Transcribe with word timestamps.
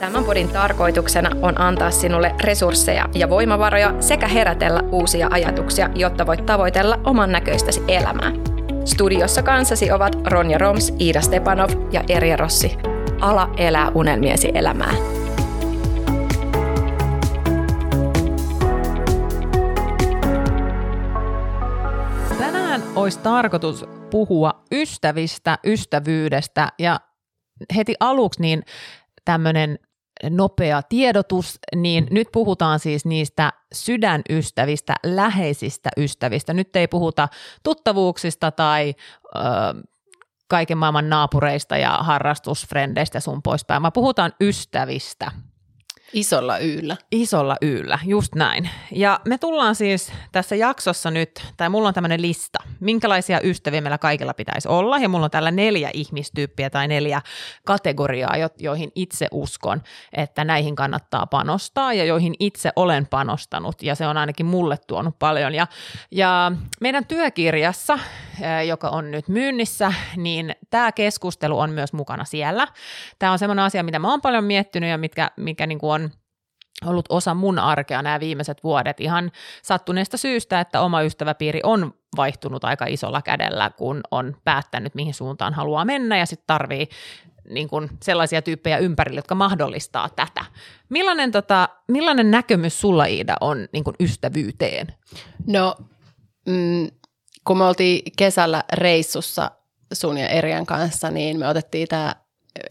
Tämän 0.00 0.24
podin 0.24 0.48
tarkoituksena 0.48 1.30
on 1.42 1.60
antaa 1.60 1.90
sinulle 1.90 2.34
resursseja 2.40 3.08
ja 3.14 3.30
voimavaroja 3.30 4.02
sekä 4.02 4.28
herätellä 4.28 4.80
uusia 4.92 5.28
ajatuksia, 5.30 5.90
jotta 5.94 6.26
voit 6.26 6.46
tavoitella 6.46 7.00
oman 7.04 7.32
näköistäsi 7.32 7.82
elämää. 7.88 8.32
Studiossa 8.84 9.42
kanssasi 9.42 9.92
ovat 9.92 10.16
Ronja 10.26 10.58
Roms, 10.58 10.92
Iida 11.00 11.20
Stepanov 11.20 11.70
ja 11.92 12.04
Erja 12.08 12.36
Rossi. 12.36 12.76
Ala 13.20 13.50
elää 13.56 13.90
unelmiesi 13.94 14.50
elämää. 14.54 14.94
Tänään 22.38 22.82
olisi 22.96 23.18
tarkoitus 23.18 23.84
puhua 24.10 24.62
ystävistä, 24.72 25.58
ystävyydestä 25.66 26.68
ja 26.78 27.00
heti 27.76 27.94
aluksi 28.00 28.40
niin 28.40 28.62
tämmöinen 29.24 29.78
nopea 30.30 30.82
tiedotus, 30.82 31.58
niin 31.74 32.06
nyt 32.10 32.28
puhutaan 32.32 32.78
siis 32.78 33.04
niistä 33.04 33.52
sydänystävistä, 33.74 34.94
läheisistä 35.06 35.90
ystävistä. 35.96 36.54
Nyt 36.54 36.76
ei 36.76 36.88
puhuta 36.88 37.28
tuttavuuksista 37.62 38.50
tai 38.50 38.94
ö, 39.36 39.40
kaiken 40.48 40.78
maailman 40.78 41.08
naapureista 41.08 41.76
ja 41.76 41.98
harrastusfrendeistä 42.00 43.20
sun 43.20 43.42
poispäin, 43.42 43.82
vaan 43.82 43.92
puhutaan 43.92 44.32
ystävistä. 44.40 45.30
Isolla 46.12 46.58
yllä. 46.58 46.96
Isolla 47.10 47.56
yllä, 47.62 47.98
just 48.04 48.34
näin. 48.34 48.70
Ja 48.90 49.20
me 49.24 49.38
tullaan 49.38 49.74
siis 49.74 50.12
tässä 50.32 50.56
jaksossa 50.56 51.10
nyt, 51.10 51.44
tai 51.56 51.68
mulla 51.68 51.88
on 51.88 51.94
tämmöinen 51.94 52.22
lista, 52.22 52.58
minkälaisia 52.80 53.40
ystäviä 53.44 53.80
meillä 53.80 53.98
kaikilla 53.98 54.34
pitäisi 54.34 54.68
olla, 54.68 54.98
ja 54.98 55.08
mulla 55.08 55.24
on 55.24 55.30
täällä 55.30 55.50
neljä 55.50 55.90
ihmistyyppiä 55.94 56.70
tai 56.70 56.88
neljä 56.88 57.22
kategoriaa, 57.64 58.36
jo- 58.36 58.48
joihin 58.58 58.92
itse 58.94 59.28
uskon, 59.30 59.82
että 60.12 60.44
näihin 60.44 60.76
kannattaa 60.76 61.26
panostaa, 61.26 61.92
ja 61.92 62.04
joihin 62.04 62.34
itse 62.40 62.70
olen 62.76 63.06
panostanut, 63.06 63.82
ja 63.82 63.94
se 63.94 64.06
on 64.06 64.16
ainakin 64.16 64.46
mulle 64.46 64.78
tuonut 64.86 65.18
paljon. 65.18 65.54
Ja, 65.54 65.66
ja 66.10 66.52
meidän 66.80 67.06
työkirjassa, 67.06 67.98
joka 68.66 68.88
on 68.88 69.10
nyt 69.10 69.28
myynnissä, 69.28 69.92
niin 70.16 70.54
tämä 70.70 70.92
keskustelu 70.92 71.58
on 71.58 71.70
myös 71.70 71.92
mukana 71.92 72.24
siellä. 72.24 72.68
Tämä 73.18 73.32
on 73.32 73.38
semmoinen 73.38 73.64
asia, 73.64 73.82
mitä 73.82 73.98
mä 73.98 74.10
oon 74.10 74.20
paljon 74.20 74.44
miettinyt, 74.44 74.90
ja 74.90 74.98
mitkä, 74.98 75.30
mikä 75.36 75.66
niin 75.66 75.78
kuin 75.78 75.90
on 75.90 76.10
ollut 76.84 77.06
osa 77.08 77.34
mun 77.34 77.58
arkea 77.58 78.02
nämä 78.02 78.20
viimeiset 78.20 78.64
vuodet 78.64 79.00
ihan 79.00 79.32
sattuneesta 79.62 80.16
syystä, 80.16 80.60
että 80.60 80.80
oma 80.80 81.02
ystäväpiiri 81.02 81.60
on 81.62 81.94
vaihtunut 82.16 82.64
aika 82.64 82.86
isolla 82.88 83.22
kädellä, 83.22 83.70
kun 83.70 84.00
on 84.10 84.36
päättänyt, 84.44 84.94
mihin 84.94 85.14
suuntaan 85.14 85.54
haluaa 85.54 85.84
mennä 85.84 86.18
ja 86.18 86.26
sitten 86.26 86.46
tarvii 86.46 86.88
niin 87.50 87.68
kuin 87.68 87.90
sellaisia 88.02 88.42
tyyppejä 88.42 88.78
ympärille, 88.78 89.18
jotka 89.18 89.34
mahdollistaa 89.34 90.08
tätä. 90.08 90.44
Millainen, 90.88 91.32
tota, 91.32 91.68
millainen 91.88 92.30
näkemys 92.30 92.80
sulla, 92.80 93.04
Iida, 93.04 93.36
on 93.40 93.68
niin 93.72 93.84
kuin 93.84 93.96
ystävyyteen? 94.00 94.86
No, 95.46 95.76
mm, 96.46 96.88
kun 97.46 97.58
me 97.58 97.64
oltiin 97.64 98.02
kesällä 98.18 98.64
reissussa 98.72 99.50
sun 99.92 100.18
ja 100.18 100.28
Erian 100.28 100.66
kanssa, 100.66 101.10
niin 101.10 101.38
me 101.38 101.48
otettiin 101.48 101.88
tämä 101.88 102.14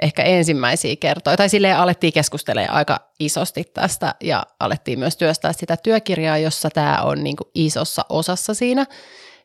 ehkä 0.02 0.24
ensimmäisiä 0.24 0.96
kertoja, 0.96 1.38
tai 1.38 1.50
silleen 1.50 1.78
alettiin 1.78 2.14
keskustelemaan 2.14 2.76
aika 2.76 3.12
isosti 3.20 3.64
tästä 3.64 4.16
ja 4.22 4.44
alettiin 4.60 5.00
myös 5.00 5.18
työstää 5.18 5.54
sitä 5.54 5.78
työkirjaa, 5.78 6.38
jossa 6.38 6.70
tämä 6.70 6.98
on 7.04 7.24
niin 7.24 7.36
kuin 7.36 7.50
isossa 7.56 8.06
osassa 8.10 8.54
siinä. 8.54 8.86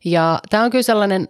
Ja 0.05 0.39
tämä 0.51 0.65
on 0.65 0.71
kyllä 0.71 0.83
sellainen 0.83 1.29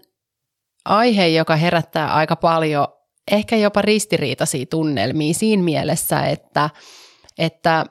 aihe, 0.85 1.27
joka 1.29 1.57
herättää 1.57 2.15
aika 2.15 2.37
paljon 2.37 2.89
ehkä 3.31 3.57
jopa 3.57 3.83
ristiriitaisia 3.83 4.67
tunnelmia 4.67 5.35
siinä 5.35 5.63
mielessä, 5.63 6.27
että, 6.27 6.71
että 7.39 7.87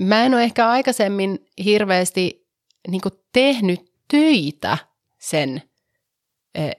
mä 0.00 0.24
en 0.24 0.34
ole 0.34 0.42
ehkä 0.42 0.68
aikaisemmin 0.68 1.46
hirveästi 1.64 2.48
niin 2.88 3.00
tehnyt 3.32 3.92
töitä 4.10 4.78
sen 5.18 5.62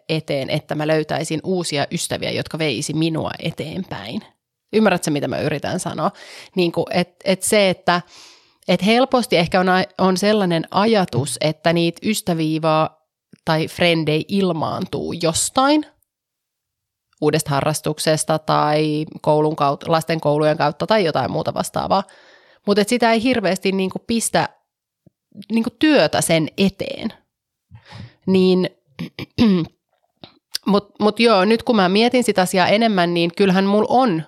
eteen, 0.09 0.49
että 0.49 0.75
mä 0.75 0.87
löytäisin 0.87 1.39
uusia 1.43 1.87
ystäviä, 1.91 2.31
jotka 2.31 2.59
veisi 2.59 2.93
minua 2.93 3.31
eteenpäin. 3.39 4.21
Ymmärrätkö, 4.73 5.11
mitä 5.11 5.27
mä 5.27 5.39
yritän 5.39 5.79
sanoa? 5.79 6.11
Niin 6.55 6.71
kuin, 6.71 6.85
et, 6.89 7.15
et 7.25 7.43
se, 7.43 7.69
että 7.69 8.01
et 8.67 8.85
helposti 8.85 9.37
ehkä 9.37 9.59
on, 9.59 9.67
on 9.97 10.17
sellainen 10.17 10.67
ajatus, 10.71 11.37
että 11.41 11.73
niitä 11.73 11.99
ystäviä 12.03 12.89
tai 13.45 13.67
frendei 13.67 14.25
ilmaantuu 14.27 15.13
jostain 15.13 15.85
uudesta 17.21 17.49
harrastuksesta 17.49 18.39
tai 18.39 19.05
koulun 19.21 19.55
kautta, 19.55 19.91
lasten 19.91 20.21
koulujen 20.21 20.57
kautta 20.57 20.87
tai 20.87 21.05
jotain 21.05 21.31
muuta 21.31 21.53
vastaavaa. 21.53 22.03
Mutta 22.67 22.83
sitä 22.87 23.11
ei 23.11 23.23
hirveästi 23.23 23.71
niinku 23.71 23.99
pistä 24.07 24.49
niinku 25.51 25.69
työtä 25.69 26.21
sen 26.21 26.47
eteen. 26.57 27.13
Niin 28.29 28.69
mutta 30.65 31.03
mut 31.03 31.19
joo, 31.19 31.45
nyt 31.45 31.63
kun 31.63 31.75
mä 31.75 31.89
mietin 31.89 32.23
sitä 32.23 32.41
asiaa 32.41 32.67
enemmän, 32.67 33.13
niin 33.13 33.31
kyllähän 33.37 33.65
mulla 33.65 33.87
on 33.89 34.23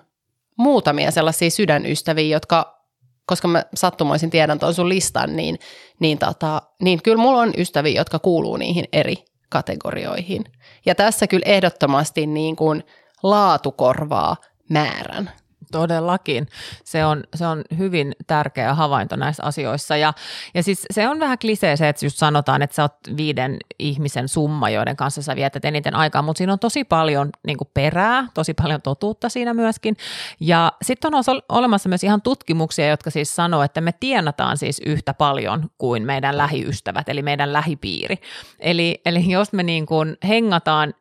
muutamia 0.58 1.10
sellaisia 1.10 1.50
sydänystäviä, 1.50 2.36
jotka, 2.36 2.84
koska 3.26 3.48
mä 3.48 3.64
sattumoisin 3.74 4.30
tiedän 4.30 4.58
tuon 4.58 4.74
sun 4.74 4.88
listan, 4.88 5.36
niin, 5.36 5.58
niin, 6.00 6.18
tota, 6.18 6.62
niin 6.82 7.02
kyllä 7.02 7.22
mulla 7.22 7.40
on 7.40 7.52
ystäviä, 7.56 8.00
jotka 8.00 8.18
kuuluu 8.18 8.56
niihin 8.56 8.84
eri 8.92 9.16
kategorioihin. 9.48 10.44
Ja 10.86 10.94
tässä 10.94 11.26
kyllä 11.26 11.46
ehdottomasti 11.46 12.26
niin 12.26 12.56
kuin 12.56 12.84
laatu 13.22 13.72
korvaa 13.72 14.36
määrän. 14.70 15.30
Todellakin. 15.72 16.48
Se 16.84 17.04
on, 17.04 17.24
se 17.34 17.46
on 17.46 17.62
hyvin 17.78 18.12
tärkeä 18.26 18.74
havainto 18.74 19.16
näissä 19.16 19.42
asioissa. 19.42 19.96
Ja, 19.96 20.12
ja 20.54 20.62
siis 20.62 20.86
se 20.90 21.08
on 21.08 21.20
vähän 21.20 21.38
klisee 21.38 21.76
se, 21.76 21.88
että 21.88 22.06
just 22.06 22.16
sanotaan, 22.16 22.62
että 22.62 22.76
sä 22.76 22.82
oot 22.82 22.94
viiden 23.16 23.56
ihmisen 23.78 24.28
summa, 24.28 24.70
joiden 24.70 24.96
kanssa 24.96 25.22
sä 25.22 25.36
vietät 25.36 25.64
eniten 25.64 25.94
aikaa, 25.94 26.22
mutta 26.22 26.38
siinä 26.38 26.52
on 26.52 26.58
tosi 26.58 26.84
paljon 26.84 27.30
niin 27.46 27.56
perää, 27.74 28.26
tosi 28.34 28.54
paljon 28.54 28.82
totuutta 28.82 29.28
siinä 29.28 29.54
myöskin. 29.54 29.96
Ja 30.40 30.72
sitten 30.82 31.14
on 31.14 31.22
olemassa 31.48 31.88
myös 31.88 32.04
ihan 32.04 32.22
tutkimuksia, 32.22 32.88
jotka 32.88 33.10
siis 33.10 33.36
sanoo, 33.36 33.62
että 33.62 33.80
me 33.80 33.92
tienataan 34.00 34.56
siis 34.56 34.80
yhtä 34.86 35.14
paljon 35.14 35.70
kuin 35.78 36.02
meidän 36.02 36.38
lähiystävät, 36.38 37.08
eli 37.08 37.22
meidän 37.22 37.52
lähipiiri. 37.52 38.16
Eli, 38.58 39.00
eli 39.06 39.30
jos 39.30 39.52
me 39.52 39.62
niin 39.62 39.86
kuin 39.86 40.16
hengataan 40.28 40.94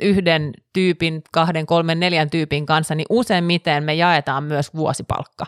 yhden 0.00 0.52
tyypin, 0.72 1.22
kahden, 1.32 1.66
kolmen, 1.66 2.00
neljän 2.00 2.30
tyypin 2.30 2.66
kanssa, 2.66 2.94
niin 2.94 3.06
useimmiten 3.10 3.84
me 3.84 3.94
jaetaan 3.94 4.44
myös 4.44 4.74
vuosipalkka. 4.74 5.46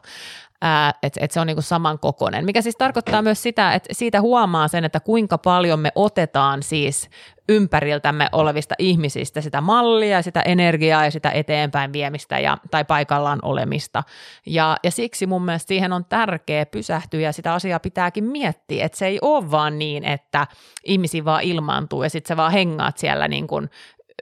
Että 1.03 1.20
et 1.20 1.31
se 1.31 1.41
on 1.41 1.47
niinku 1.47 1.62
samankokoinen, 1.62 2.44
mikä 2.44 2.62
siis 2.62 2.76
tarkoittaa 2.76 3.22
myös 3.22 3.42
sitä, 3.42 3.75
että 3.75 3.88
siitä 3.92 4.20
huomaa 4.20 4.69
sen, 4.69 4.84
että 4.84 5.00
kuinka 5.00 5.38
paljon 5.38 5.81
me 5.81 5.92
otetaan 5.94 6.62
siis 6.62 7.10
ympäriltämme 7.48 8.28
olevista 8.32 8.75
ihmisistä 8.78 9.41
sitä 9.41 9.60
mallia, 9.60 10.22
sitä 10.22 10.41
energiaa 10.41 11.04
ja 11.04 11.10
sitä 11.10 11.30
eteenpäin 11.30 11.92
viemistä 11.92 12.38
ja, 12.38 12.59
tai 12.70 12.84
paikallaan 12.84 13.38
olemista. 13.42 14.03
Ja, 14.47 14.76
ja 14.84 14.91
siksi 14.91 15.26
mun 15.26 15.44
mielestä 15.44 15.69
siihen 15.69 15.92
on 15.92 16.04
tärkeä 16.04 16.66
pysähtyä 16.66 17.20
ja 17.20 17.32
sitä 17.32 17.54
asiaa 17.54 17.80
pitääkin 17.80 18.25
miettiä, 18.25 18.84
että 18.84 18.98
se 18.98 19.06
ei 19.06 19.19
ole 19.22 19.50
vaan 19.50 19.78
niin, 19.78 20.04
että 20.04 20.47
ihmisiä 20.84 21.25
vaan 21.25 21.42
ilmaantuu 21.42 22.03
ja 22.03 22.10
sitten 22.10 22.28
sä 22.28 22.36
vaan 22.36 22.53
hengaat 22.53 22.98
siellä 22.98 23.28
niin 23.28 23.47
kuin 23.47 23.70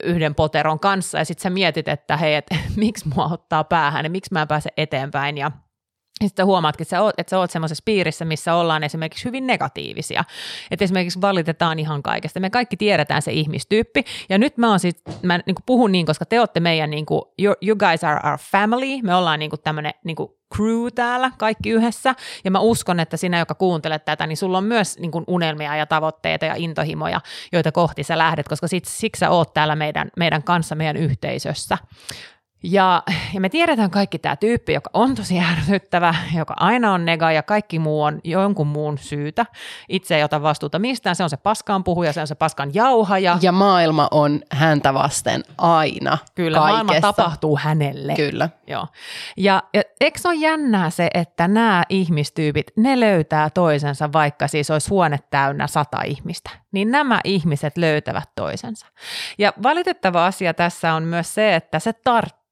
yhden 0.05 0.35
poteron 0.35 0.81
kanssa 0.81 1.19
ja 1.19 1.25
sitten 1.25 1.43
sä 1.43 1.51
mietit, 1.51 1.89
että 1.89 2.17
hei, 2.17 2.35
et, 2.35 2.47
miksi 2.77 3.09
mua 3.15 3.25
ottaa 3.33 3.65
päähän 3.65 4.05
ja 4.05 4.11
miksi 4.11 4.33
mä 4.33 4.43
en 4.43 4.49
pääse 4.49 4.71
eteenpäin 4.77 5.39
ja 5.39 5.51
sitten 6.25 6.47
huomaatkin, 6.47 6.85
että 6.85 6.91
sä 6.91 7.03
oot, 7.03 7.15
että 7.19 7.31
sä 7.31 7.39
oot 7.39 7.51
semmoisessa 7.51 7.83
piirissä, 7.85 8.25
missä 8.25 8.55
ollaan 8.55 8.85
esimerkiksi 8.85 9.25
hyvin 9.25 9.47
negatiivisia. 9.47 10.25
Että 10.71 10.85
esimerkiksi 10.85 11.21
valitetaan 11.21 11.79
ihan 11.79 12.03
kaikesta. 12.03 12.41
Me 12.41 12.51
kaikki 12.51 12.77
tiedetään 12.77 13.23
se 13.23 13.33
ihmistyyppi. 13.33 14.05
Ja 14.29 14.39
nyt 14.39 14.57
mä, 14.57 14.71
oon 14.71 14.81
sit, 14.81 15.01
mä 15.23 15.41
niin 15.47 15.57
puhun 15.67 15.93
niin, 15.93 16.07
koska 16.07 16.25
te 16.25 16.41
olette 16.41 16.61
meidän, 16.61 16.91
niin 16.91 17.07
kuin, 17.07 17.23
you, 17.39 17.55
you 17.63 17.77
guys 17.77 18.05
are 18.05 18.31
our 18.31 18.39
family. 18.51 19.03
Me 19.03 19.15
ollaan 19.15 19.39
niin 19.39 19.51
tämmöinen 19.65 19.93
niin 20.05 20.17
crew 20.57 20.87
täällä, 20.95 21.31
kaikki 21.39 21.71
yhdessä. 21.71 22.15
Ja 22.45 22.51
mä 22.51 22.61
uskon, 22.61 23.01
että 23.01 23.17
sinä, 23.17 23.39
joka 23.39 23.55
kuuntelet 23.55 24.05
tätä, 24.05 24.27
niin 24.27 24.37
sulla 24.37 24.59
on 24.59 24.65
myös 24.65 24.99
niin 24.99 25.11
kuin 25.11 25.25
unelmia 25.27 25.77
ja 25.77 25.87
tavoitteita 25.87 26.45
ja 26.45 26.55
intohimoja, 26.57 27.21
joita 27.53 27.73
kohti 27.73 28.03
sä 28.03 28.19
lähdet, 28.19 28.49
koska 28.49 28.69
sit, 28.69 28.85
siksi 28.85 29.21
sä 29.21 29.31
oot 29.31 29.55
täällä 29.55 29.77
meidän, 29.77 30.11
meidän 30.17 30.43
kanssa, 30.43 30.75
meidän 30.75 30.97
yhteisössä. 30.97 31.79
Ja, 32.63 33.03
ja 33.35 33.41
me 33.41 33.49
tiedetään 33.49 33.91
kaikki 33.91 34.19
tämä 34.19 34.37
tyyppi, 34.37 34.73
joka 34.73 34.91
on 34.93 35.15
tosi 35.15 35.41
ärsyttävä, 35.41 36.15
joka 36.37 36.55
aina 36.57 36.93
on 36.93 37.05
nega 37.05 37.33
ja 37.33 37.43
kaikki 37.43 37.79
muu 37.79 38.03
on 38.03 38.21
jonkun 38.25 38.67
muun 38.67 38.99
syytä. 38.99 39.47
Itse 39.89 40.17
ei 40.17 40.23
ota 40.23 40.43
vastuuta 40.43 40.79
mistään, 40.79 41.17
se 41.17 41.23
on 41.23 41.31
se 41.31 41.37
paskaan 41.37 41.85
puhuja, 41.85 42.13
se 42.13 42.21
on 42.21 42.27
se 42.27 42.35
paskan 42.35 42.71
jauhaja. 42.75 43.39
Ja 43.43 43.53
maailma 43.53 44.09
on 44.11 44.41
häntä 44.53 44.95
vasten 44.95 45.43
aina 45.59 46.19
Kyllä, 46.35 46.59
kaikessa. 46.59 46.85
maailma 46.85 47.01
tapahtuu 47.01 47.59
hänelle. 47.63 48.15
Kyllä. 48.15 48.49
Joo. 48.67 48.87
Ja, 49.37 49.63
ja 49.75 49.83
eikö 50.01 50.19
se 50.19 50.29
ole 50.29 50.37
jännää 50.37 50.91
se, 50.91 51.09
että 51.15 51.49
nämä 51.49 51.83
ihmistyypit, 51.89 52.67
ne 52.77 53.01
löytää 53.01 53.51
toisensa, 53.51 54.13
vaikka 54.13 54.49
siis 54.49 54.71
olisi 54.71 54.91
huone 54.91 55.19
täynnä 55.31 55.67
sata 55.67 56.03
ihmistä, 56.03 56.51
niin 56.73 56.91
nämä 56.91 57.21
ihmiset 57.25 57.77
löytävät 57.77 58.31
toisensa. 58.35 58.87
Ja 59.39 59.53
valitettava 59.63 60.27
asia 60.27 60.55
tässä 60.55 60.95
on 60.95 61.03
myös 61.03 61.35
se, 61.35 61.55
että 61.55 61.79
se 61.79 61.93
tarttuu 61.93 62.47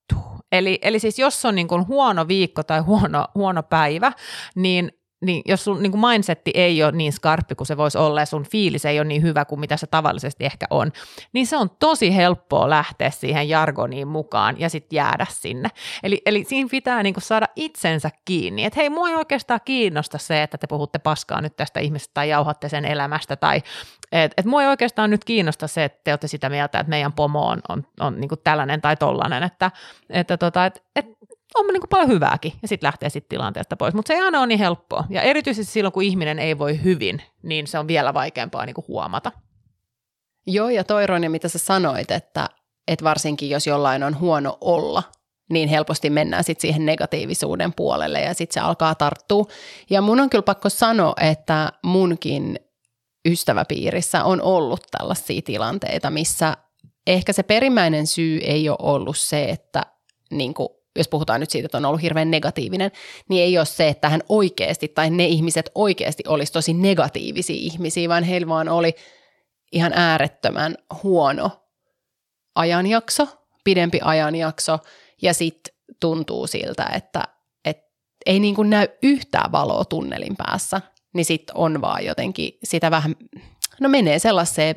Eli, 0.58 0.78
eli 0.82 0.98
siis 0.98 1.18
jos 1.18 1.44
on 1.44 1.54
niin 1.54 1.68
kuin 1.68 1.86
huono 1.88 2.28
viikko 2.28 2.62
tai 2.62 2.80
huono, 2.80 3.26
huono 3.34 3.62
päivä, 3.62 4.12
niin 4.54 4.92
niin 5.24 5.42
jos 5.46 5.64
sun 5.64 5.82
niin 5.82 6.00
mindsetti 6.10 6.50
ei 6.54 6.82
ole 6.82 6.92
niin 6.92 7.12
skarppi 7.12 7.54
kuin 7.54 7.66
se 7.66 7.76
voisi 7.76 7.98
olla 7.98 8.20
ja 8.20 8.26
sun 8.26 8.44
fiilis 8.44 8.84
ei 8.84 8.98
ole 8.98 9.08
niin 9.08 9.22
hyvä 9.22 9.44
kuin 9.44 9.60
mitä 9.60 9.76
se 9.76 9.86
tavallisesti 9.86 10.44
ehkä 10.44 10.66
on, 10.70 10.92
niin 11.32 11.46
se 11.46 11.56
on 11.56 11.70
tosi 11.70 12.16
helppoa 12.16 12.70
lähteä 12.70 13.10
siihen 13.10 13.48
jargoniin 13.48 14.08
mukaan 14.08 14.60
ja 14.60 14.68
sitten 14.68 14.96
jäädä 14.96 15.26
sinne. 15.30 15.68
Eli, 16.02 16.22
eli 16.26 16.44
siinä 16.48 16.68
pitää 16.70 17.02
niin 17.02 17.14
saada 17.18 17.46
itsensä 17.56 18.10
kiinni, 18.24 18.64
että 18.64 18.80
hei, 18.80 18.90
mua 18.90 19.08
ei 19.08 19.14
oikeastaan 19.14 19.60
kiinnosta 19.64 20.18
se, 20.18 20.42
että 20.42 20.58
te 20.58 20.66
puhutte 20.66 20.98
paskaa 20.98 21.40
nyt 21.40 21.56
tästä 21.56 21.80
ihmisestä 21.80 22.14
tai 22.14 22.28
jauhatte 22.28 22.68
sen 22.68 22.84
elämästä 22.84 23.36
tai 23.36 23.62
että 24.12 24.34
et 24.36 24.46
mua 24.46 24.62
ei 24.62 24.68
oikeastaan 24.68 25.10
nyt 25.10 25.24
kiinnosta 25.24 25.66
se, 25.66 25.84
että 25.84 26.00
te 26.04 26.12
olette 26.12 26.28
sitä 26.28 26.48
mieltä, 26.48 26.80
että 26.80 26.90
meidän 26.90 27.12
pomo 27.12 27.46
on, 27.48 27.60
on, 27.68 27.86
on 28.00 28.20
niin 28.20 28.30
tällainen 28.44 28.80
tai 28.80 28.96
tollainen, 28.96 29.42
että, 29.42 29.70
että 30.10 30.36
tota, 30.36 30.66
et, 30.66 30.82
et 30.96 31.06
on 31.54 31.66
niin 31.66 31.80
kuin 31.80 31.88
paljon 31.88 32.08
hyvääkin 32.08 32.52
ja 32.62 32.68
sitten 32.68 32.86
lähtee 32.86 33.10
sitten 33.10 33.28
tilanteesta 33.28 33.76
pois. 33.76 33.94
Mutta 33.94 34.08
se 34.08 34.14
ei 34.14 34.20
aina 34.20 34.38
ole 34.38 34.46
niin 34.46 34.58
helppoa. 34.58 35.04
Ja 35.10 35.22
erityisesti 35.22 35.72
silloin, 35.72 35.92
kun 35.92 36.02
ihminen 36.02 36.38
ei 36.38 36.58
voi 36.58 36.82
hyvin, 36.84 37.22
niin 37.42 37.66
se 37.66 37.78
on 37.78 37.88
vielä 37.88 38.14
vaikeampaa 38.14 38.66
niin 38.66 38.74
kuin 38.74 38.84
huomata. 38.88 39.32
Joo, 40.46 40.68
ja 40.68 40.84
toi 40.84 41.06
Ronja, 41.06 41.30
mitä 41.30 41.48
sä 41.48 41.58
sanoit, 41.58 42.10
että, 42.10 42.48
että 42.88 43.04
varsinkin 43.04 43.50
jos 43.50 43.66
jollain 43.66 44.02
on 44.02 44.20
huono 44.20 44.58
olla, 44.60 45.02
niin 45.50 45.68
helposti 45.68 46.10
mennään 46.10 46.44
sitten 46.44 46.60
siihen 46.60 46.86
negatiivisuuden 46.86 47.74
puolelle 47.74 48.20
ja 48.20 48.34
sitten 48.34 48.54
se 48.54 48.60
alkaa 48.60 48.94
tarttua. 48.94 49.44
Ja 49.90 50.00
mun 50.00 50.20
on 50.20 50.30
kyllä 50.30 50.42
pakko 50.42 50.68
sanoa, 50.68 51.14
että 51.20 51.72
munkin 51.82 52.58
ystäväpiirissä 53.28 54.24
on 54.24 54.42
ollut 54.42 54.80
tällaisia 54.98 55.42
tilanteita, 55.44 56.10
missä 56.10 56.56
ehkä 57.06 57.32
se 57.32 57.42
perimmäinen 57.42 58.06
syy 58.06 58.38
ei 58.38 58.68
ole 58.68 58.76
ollut 58.80 59.18
se, 59.18 59.44
että 59.44 59.82
niin 60.30 60.54
kuin 60.54 60.68
jos 60.96 61.08
puhutaan 61.08 61.40
nyt 61.40 61.50
siitä, 61.50 61.66
että 61.66 61.78
on 61.78 61.84
ollut 61.84 62.02
hirveän 62.02 62.30
negatiivinen, 62.30 62.90
niin 63.28 63.42
ei 63.42 63.58
ole 63.58 63.66
se, 63.66 63.88
että 63.88 64.08
hän 64.08 64.22
oikeasti 64.28 64.88
tai 64.88 65.10
ne 65.10 65.26
ihmiset 65.26 65.70
oikeasti 65.74 66.22
olisi 66.28 66.52
tosi 66.52 66.74
negatiivisia 66.74 67.56
ihmisiä, 67.56 68.08
vaan 68.08 68.24
heillä 68.24 68.48
vaan 68.48 68.68
oli 68.68 68.94
ihan 69.72 69.92
äärettömän 69.96 70.74
huono 71.02 71.50
ajanjakso, 72.54 73.28
pidempi 73.64 74.00
ajanjakso 74.02 74.78
ja 75.22 75.34
sitten 75.34 75.74
tuntuu 76.00 76.46
siltä, 76.46 76.90
että 76.94 77.22
et 77.64 77.78
ei 78.26 78.40
niin 78.40 78.54
kuin 78.54 78.70
näy 78.70 78.88
yhtään 79.02 79.52
valoa 79.52 79.84
tunnelin 79.84 80.36
päässä, 80.36 80.80
niin 81.14 81.24
sitten 81.24 81.56
on 81.56 81.80
vaan 81.80 82.04
jotenkin 82.04 82.58
sitä 82.64 82.90
vähän, 82.90 83.16
no 83.80 83.88
menee 83.88 84.18
sellaiseen 84.18 84.74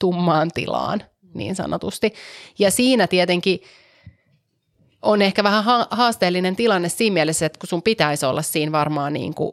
tummaan 0.00 0.50
tilaan 0.54 1.02
niin 1.34 1.54
sanotusti. 1.54 2.14
Ja 2.58 2.70
siinä 2.70 3.06
tietenkin– 3.06 3.60
on 5.02 5.22
ehkä 5.22 5.44
vähän 5.44 5.64
haasteellinen 5.90 6.56
tilanne 6.56 6.88
siinä 6.88 7.14
mielessä, 7.14 7.46
että 7.46 7.58
kun 7.58 7.68
sun 7.68 7.82
pitäisi 7.82 8.26
olla 8.26 8.42
siinä 8.42 8.72
varmaan 8.72 9.12
niin 9.12 9.34
kuin 9.34 9.52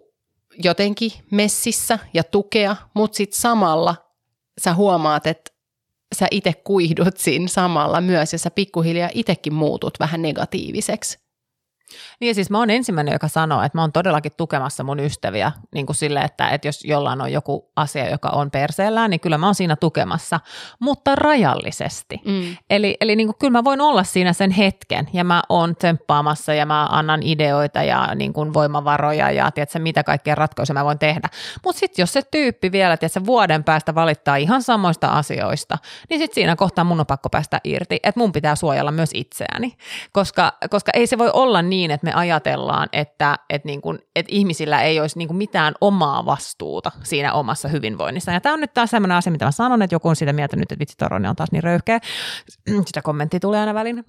jotenkin 0.63 1.11
messissä 1.31 1.99
ja 2.13 2.23
tukea, 2.23 2.75
mutta 2.93 3.15
sitten 3.15 3.39
samalla 3.39 3.95
sä 4.61 4.73
huomaat, 4.73 5.27
että 5.27 5.51
sä 6.15 6.27
itse 6.31 6.53
kuihdut 6.53 7.17
siinä 7.17 7.47
samalla 7.47 8.01
myös 8.01 8.33
ja 8.33 8.39
sä 8.39 8.51
pikkuhiljaa 8.51 9.09
itsekin 9.13 9.53
muutut 9.53 9.99
vähän 9.99 10.21
negatiiviseksi. 10.21 11.22
Niin 12.19 12.35
siis 12.35 12.49
mä 12.49 12.57
oon 12.57 12.69
ensimmäinen, 12.69 13.13
joka 13.13 13.27
sanoo, 13.27 13.61
että 13.61 13.77
mä 13.77 13.81
oon 13.81 13.91
todellakin 13.91 14.31
tukemassa 14.37 14.83
mun 14.83 14.99
ystäviä 14.99 15.51
niin 15.73 15.85
kuin 15.85 15.95
sille, 15.95 16.19
että, 16.19 16.49
että 16.49 16.67
jos 16.67 16.85
jollain 16.85 17.21
on 17.21 17.31
joku 17.31 17.71
asia, 17.75 18.09
joka 18.09 18.29
on 18.29 18.51
perseellään, 18.51 19.09
niin 19.09 19.19
kyllä 19.19 19.37
mä 19.37 19.45
oon 19.45 19.55
siinä 19.55 19.75
tukemassa, 19.75 20.39
mutta 20.79 21.15
rajallisesti. 21.15 22.21
Mm. 22.25 22.57
Eli, 22.69 22.97
eli 23.01 23.15
niin 23.15 23.27
kuin, 23.27 23.35
kyllä 23.39 23.51
mä 23.51 23.63
voin 23.63 23.81
olla 23.81 24.03
siinä 24.03 24.33
sen 24.33 24.51
hetken 24.51 25.09
ja 25.13 25.23
mä 25.23 25.41
oon 25.49 25.75
tsemppaamassa 25.75 26.53
ja 26.53 26.65
mä 26.65 26.85
annan 26.85 27.23
ideoita 27.23 27.83
ja 27.83 28.15
niin 28.15 28.33
kuin 28.33 28.53
voimavaroja 28.53 29.31
ja 29.31 29.51
tiedätkö, 29.51 29.79
mitä 29.79 30.03
kaikkea 30.03 30.35
ratkaisuja 30.35 30.73
mä 30.73 30.85
voin 30.85 30.99
tehdä. 30.99 31.29
Mutta 31.63 31.79
sitten 31.79 32.03
jos 32.03 32.13
se 32.13 32.21
tyyppi 32.31 32.71
vielä 32.71 32.97
tiedätkö, 32.97 33.25
vuoden 33.25 33.63
päästä 33.63 33.95
valittaa 33.95 34.35
ihan 34.35 34.61
samoista 34.61 35.07
asioista, 35.07 35.77
niin 36.09 36.19
sitten 36.19 36.35
siinä 36.35 36.55
kohtaa 36.55 36.83
mun 36.83 36.99
on 36.99 37.05
pakko 37.05 37.29
päästä 37.29 37.61
irti, 37.63 37.99
että 38.03 38.19
mun 38.19 38.31
pitää 38.31 38.55
suojella 38.55 38.91
myös 38.91 39.09
itseäni, 39.13 39.73
koska, 40.11 40.53
koska 40.69 40.91
ei 40.93 41.07
se 41.07 41.17
voi 41.17 41.29
olla 41.33 41.61
niin, 41.61 41.82
että 41.91 42.05
me 42.05 42.13
ajatellaan, 42.13 42.89
että, 42.91 43.39
että, 43.49 43.67
niin 43.67 43.81
kuin, 43.81 43.99
että 44.15 44.31
ihmisillä 44.35 44.81
ei 44.81 44.99
olisi 44.99 45.17
niin 45.17 45.27
kuin 45.27 45.37
mitään 45.37 45.73
omaa 45.81 46.25
vastuuta 46.25 46.91
siinä 47.03 47.33
omassa 47.33 47.67
hyvinvoinnissa. 47.67 48.31
Ja 48.31 48.41
tämä 48.41 48.53
on 48.53 48.59
nyt 48.59 48.73
taas 48.73 48.89
sellainen 48.89 49.17
asia, 49.17 49.31
mitä 49.31 49.45
mä 49.45 49.51
sanon, 49.51 49.81
että 49.81 49.95
joku 49.95 50.09
on 50.09 50.15
sitä 50.15 50.33
mieltä 50.33 50.55
nyt, 50.55 50.71
että 50.71 50.79
vitsi 50.79 50.95
on 51.29 51.35
taas 51.35 51.51
niin 51.51 51.63
röyhkeä. 51.63 51.99
Sitä 52.85 53.01
kommenttia 53.01 53.39
tulee 53.39 53.59
aina 53.59 53.73
välillä. 53.73 54.03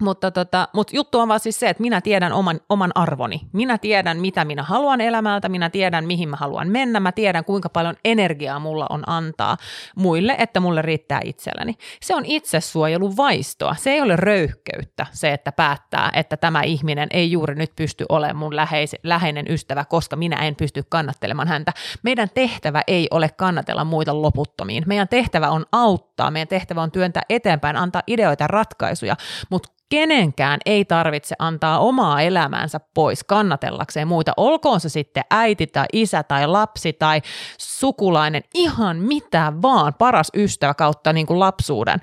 Mutta, 0.00 0.30
tota, 0.30 0.68
mutta 0.72 0.96
juttu 0.96 1.18
on 1.18 1.28
vaan 1.28 1.40
siis 1.40 1.60
se, 1.60 1.68
että 1.68 1.80
minä 1.80 2.00
tiedän 2.00 2.32
oman, 2.32 2.60
oman 2.68 2.92
arvoni. 2.94 3.40
Minä 3.52 3.78
tiedän, 3.78 4.20
mitä 4.20 4.44
minä 4.44 4.62
haluan 4.62 5.00
elämältä, 5.00 5.48
minä 5.48 5.70
tiedän, 5.70 6.06
mihin 6.06 6.28
mä 6.28 6.36
haluan 6.36 6.68
mennä, 6.68 7.00
mä 7.00 7.12
tiedän, 7.12 7.44
kuinka 7.44 7.68
paljon 7.68 7.94
energiaa 8.04 8.58
mulla 8.58 8.86
on 8.90 9.02
antaa 9.06 9.56
muille, 9.96 10.36
että 10.38 10.60
mulle 10.60 10.82
riittää 10.82 11.20
itselläni. 11.24 11.74
Se 12.02 12.14
on 12.14 12.24
itsesuojeluvaistoa. 12.26 13.74
Se 13.74 13.90
ei 13.90 14.00
ole 14.00 14.16
röyhkeyttä, 14.16 15.06
se, 15.12 15.32
että 15.32 15.52
päättää, 15.52 16.10
että 16.14 16.36
tämä 16.36 16.62
ihminen 16.62 17.08
ei 17.10 17.32
juuri 17.32 17.54
nyt 17.54 17.70
pysty 17.76 18.04
olemaan 18.08 18.36
mun 18.36 18.56
läheis, 18.56 18.96
läheinen 19.02 19.46
ystävä, 19.48 19.84
koska 19.84 20.16
minä 20.16 20.36
en 20.36 20.56
pysty 20.56 20.82
kannattelemaan 20.88 21.48
häntä. 21.48 21.72
Meidän 22.02 22.28
tehtävä 22.34 22.82
ei 22.86 23.08
ole 23.10 23.28
kannatella 23.28 23.84
muita 23.84 24.22
loputtomiin. 24.22 24.84
Meidän 24.86 25.08
tehtävä 25.08 25.50
on 25.50 25.66
auttaa, 25.72 26.30
meidän 26.30 26.48
tehtävä 26.48 26.82
on 26.82 26.90
työntää 26.90 27.22
eteenpäin, 27.28 27.76
antaa 27.76 28.02
ideoita, 28.06 28.46
ratkaisuja, 28.46 29.16
mutta 29.50 29.80
kenenkään 29.90 30.60
ei 30.66 30.84
tarvitse 30.84 31.34
antaa 31.38 31.78
omaa 31.78 32.22
elämäänsä 32.22 32.80
pois 32.94 33.24
kannatellakseen 33.24 34.08
muita, 34.08 34.32
olkoon 34.36 34.80
se 34.80 34.88
sitten 34.88 35.24
äiti 35.30 35.66
tai 35.66 35.86
isä 35.92 36.22
tai 36.22 36.46
lapsi 36.46 36.92
tai 36.92 37.22
sukulainen, 37.58 38.42
ihan 38.54 38.96
mitä 38.96 39.52
vaan, 39.62 39.94
paras 39.94 40.30
ystävä 40.34 40.74
kautta 40.74 41.12
niin 41.12 41.26
kuin 41.26 41.40
lapsuuden. 41.40 42.00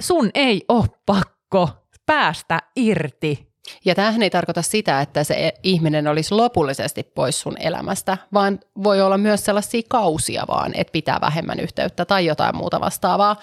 Sun 0.00 0.30
ei 0.34 0.64
ole 0.68 0.86
pakko 1.06 1.68
päästä 2.06 2.58
irti 2.76 3.52
ja 3.84 3.94
tämähän 3.94 4.22
ei 4.22 4.30
tarkoita 4.30 4.62
sitä, 4.62 5.00
että 5.00 5.24
se 5.24 5.52
ihminen 5.62 6.06
olisi 6.06 6.34
lopullisesti 6.34 7.02
pois 7.02 7.40
sun 7.40 7.56
elämästä, 7.60 8.18
vaan 8.34 8.58
voi 8.82 9.00
olla 9.00 9.18
myös 9.18 9.44
sellaisia 9.44 9.82
kausia 9.88 10.44
vaan, 10.48 10.72
että 10.74 10.92
pitää 10.92 11.18
vähemmän 11.20 11.60
yhteyttä 11.60 12.04
tai 12.04 12.26
jotain 12.26 12.56
muuta 12.56 12.80
vastaavaa. 12.80 13.36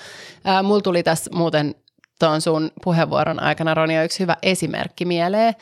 Ää, 0.46 0.64
mulla 0.64 0.82
tuli 0.82 1.04
tässä 1.04 1.32
muuten 1.34 1.76
tuon 2.20 2.42
sun 2.42 2.72
puheenvuoron 2.84 3.44
aikana, 3.44 3.74
Ronja, 3.74 4.04
yksi 4.04 4.20
hyvä 4.20 4.38
esimerkki 4.42 5.06
mieleen, 5.06 5.54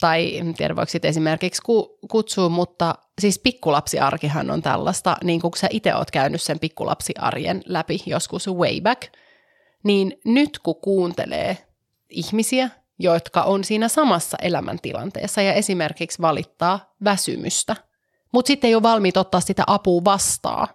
tai 0.00 0.38
en 0.38 0.54
tiedä 0.54 0.76
voiko 0.76 0.90
sitä 0.90 1.08
esimerkiksi 1.08 1.62
kutsua, 2.10 2.48
mutta 2.48 2.94
siis 3.20 3.38
pikkulapsiarkihan 3.38 4.50
on 4.50 4.62
tällaista, 4.62 5.16
niin 5.24 5.40
kun 5.40 5.52
sä 5.56 5.66
itse 5.70 5.94
oot 5.94 6.10
käynyt 6.10 6.42
sen 6.42 6.58
pikkulapsiarjen 6.58 7.62
läpi 7.66 8.02
joskus 8.06 8.48
way 8.48 8.80
back, 8.80 9.02
niin 9.84 10.20
nyt 10.24 10.58
kun 10.58 10.80
kuuntelee 10.80 11.58
ihmisiä, 12.10 12.70
jotka 12.98 13.42
on 13.42 13.64
siinä 13.64 13.88
samassa 13.88 14.36
elämäntilanteessa 14.42 15.42
ja 15.42 15.52
esimerkiksi 15.52 16.22
valittaa 16.22 16.94
väsymystä, 17.04 17.76
mutta 18.32 18.46
sitten 18.46 18.68
ei 18.68 18.74
ole 18.74 18.82
valmiit 18.82 19.16
ottaa 19.16 19.40
sitä 19.40 19.64
apua 19.66 20.04
vastaan, 20.04 20.68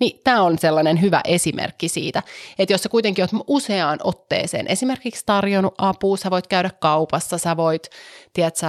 niin 0.00 0.20
tämä 0.24 0.42
on 0.42 0.58
sellainen 0.58 1.00
hyvä 1.00 1.20
esimerkki 1.24 1.88
siitä, 1.88 2.22
että 2.58 2.74
jos 2.74 2.82
sä 2.82 2.88
kuitenkin 2.88 3.22
oot 3.22 3.44
useaan 3.46 3.98
otteeseen 4.04 4.66
esimerkiksi 4.68 5.22
tarjonnut 5.26 5.74
apua, 5.78 6.16
sä 6.16 6.30
voit 6.30 6.46
käydä 6.46 6.70
kaupassa, 6.80 7.38
sä 7.38 7.56
voit, 7.56 7.90
tiedätkö, 8.32 8.66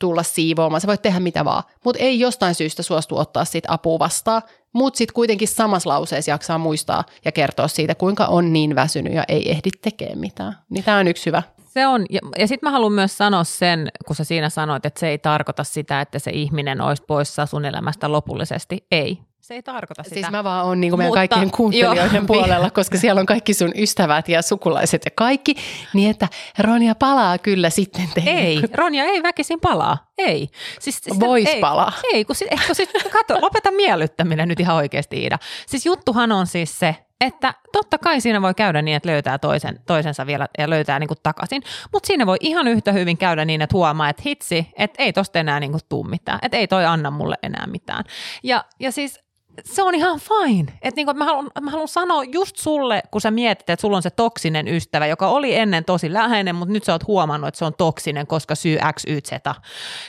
tulla 0.00 0.22
siivoamaan, 0.22 0.80
sä 0.80 0.86
voit 0.86 1.02
tehdä 1.02 1.20
mitä 1.20 1.44
vaan, 1.44 1.62
mutta 1.84 2.02
ei 2.02 2.20
jostain 2.20 2.54
syystä 2.54 2.82
suostu 2.82 3.18
ottaa 3.18 3.44
siitä 3.44 3.72
apua 3.72 3.98
vastaan, 3.98 4.42
mutta 4.72 4.98
sitten 4.98 5.14
kuitenkin 5.14 5.48
samassa 5.48 5.90
lauseessa 5.90 6.30
jaksaa 6.30 6.58
muistaa 6.58 7.04
ja 7.24 7.32
kertoa 7.32 7.68
siitä, 7.68 7.94
kuinka 7.94 8.26
on 8.26 8.52
niin 8.52 8.74
väsynyt 8.74 9.12
ja 9.12 9.24
ei 9.28 9.50
ehdi 9.50 9.70
tekemään 9.82 10.18
mitään. 10.18 10.56
Niin 10.70 10.84
tämä 10.84 10.98
on 10.98 11.08
yksi 11.08 11.26
hyvä. 11.26 11.42
Se 11.64 11.86
on, 11.86 12.06
ja, 12.10 12.20
ja 12.38 12.48
sitten 12.48 12.66
mä 12.66 12.70
haluan 12.70 12.92
myös 12.92 13.18
sanoa 13.18 13.44
sen, 13.44 13.88
kun 14.06 14.16
sä 14.16 14.24
siinä 14.24 14.48
sanoit, 14.48 14.86
että 14.86 15.00
se 15.00 15.08
ei 15.08 15.18
tarkoita 15.18 15.64
sitä, 15.64 16.00
että 16.00 16.18
se 16.18 16.30
ihminen 16.30 16.80
olisi 16.80 17.02
poissa 17.06 17.46
sun 17.46 17.64
elämästä 17.64 18.12
lopullisesti. 18.12 18.86
Ei, 18.90 19.18
se 19.50 19.54
ei 19.54 19.62
tarkoita 19.62 20.02
sitä. 20.02 20.14
Siis 20.14 20.30
mä 20.30 20.44
vaan 20.44 20.66
oon 20.66 20.80
niin 20.80 20.92
meidän 20.92 21.06
Mutta, 21.06 21.18
kaikkien 21.18 21.50
kuuntelijoiden 21.50 22.22
jo, 22.22 22.26
puolella, 22.34 22.70
koska 22.70 22.98
siellä 22.98 23.20
on 23.20 23.26
kaikki 23.26 23.54
sun 23.54 23.72
ystävät 23.76 24.28
ja 24.28 24.42
sukulaiset 24.42 25.04
ja 25.04 25.10
kaikki, 25.14 25.54
niin 25.94 26.10
että 26.10 26.28
Ronja 26.58 26.94
palaa 26.94 27.38
kyllä 27.38 27.70
sitten 27.70 28.08
teille. 28.14 28.40
Ei, 28.40 28.60
Ronja 28.74 29.04
ei 29.04 29.22
väkisin 29.22 29.60
palaa, 29.60 30.12
ei. 30.18 30.48
Siis, 30.80 31.00
Vois 31.20 31.48
ei, 31.48 31.60
palaa. 31.60 31.92
Ei, 32.12 32.24
kun, 32.24 32.36
sit, 32.36 32.48
kun 32.66 32.74
sit, 32.74 32.90
kato, 33.12 33.40
lopeta 33.40 33.70
miellyttäminen 33.70 34.48
nyt 34.48 34.60
ihan 34.60 34.76
oikeasti 34.76 35.16
Iida. 35.22 35.38
Siis 35.66 35.86
juttuhan 35.86 36.32
on 36.32 36.46
siis 36.46 36.78
se, 36.78 36.96
että 37.20 37.54
totta 37.72 37.98
kai 37.98 38.20
siinä 38.20 38.42
voi 38.42 38.54
käydä 38.54 38.82
niin, 38.82 38.96
että 38.96 39.08
löytää 39.08 39.38
toisen, 39.38 39.80
toisensa 39.86 40.26
vielä 40.26 40.48
ja 40.58 40.70
löytää 40.70 40.98
niin 40.98 41.08
kuin 41.08 41.18
takaisin, 41.22 41.62
mutta 41.92 42.06
siinä 42.06 42.26
voi 42.26 42.36
ihan 42.40 42.68
yhtä 42.68 42.92
hyvin 42.92 43.18
käydä 43.18 43.44
niin, 43.44 43.62
että 43.62 43.76
huomaa, 43.76 44.08
että 44.08 44.22
hitsi, 44.26 44.68
että 44.78 45.02
ei 45.02 45.12
tosta 45.12 45.38
enää 45.38 45.60
niin 45.60 45.70
kuin 45.70 45.82
tuu 45.88 46.04
mitään, 46.04 46.38
että 46.42 46.56
ei 46.56 46.68
toi 46.68 46.84
anna 46.84 47.10
mulle 47.10 47.36
enää 47.42 47.66
mitään. 47.66 48.04
Ja, 48.42 48.64
ja 48.80 48.92
siis 48.92 49.20
se 49.64 49.82
on 49.82 49.94
ihan 49.94 50.20
fine. 50.20 50.72
Et 50.82 50.96
niinku, 50.96 51.14
mä, 51.14 51.24
haluan, 51.24 51.50
mä 51.60 51.70
haluan 51.70 51.88
sanoa 51.88 52.24
just 52.24 52.56
sulle, 52.56 53.02
kun 53.10 53.20
sä 53.20 53.30
mietit, 53.30 53.70
että 53.70 53.80
sulla 53.80 53.96
on 53.96 54.02
se 54.02 54.10
toksinen 54.10 54.68
ystävä, 54.68 55.06
joka 55.06 55.28
oli 55.28 55.54
ennen 55.54 55.84
tosi 55.84 56.12
läheinen, 56.12 56.54
mutta 56.54 56.72
nyt 56.72 56.84
sä 56.84 56.92
oot 56.92 57.06
huomannut, 57.06 57.48
että 57.48 57.58
se 57.58 57.64
on 57.64 57.74
toksinen, 57.74 58.26
koska 58.26 58.54
syy 58.54 58.78
X, 58.94 59.04
Y, 59.06 59.20
Z. 59.20 59.32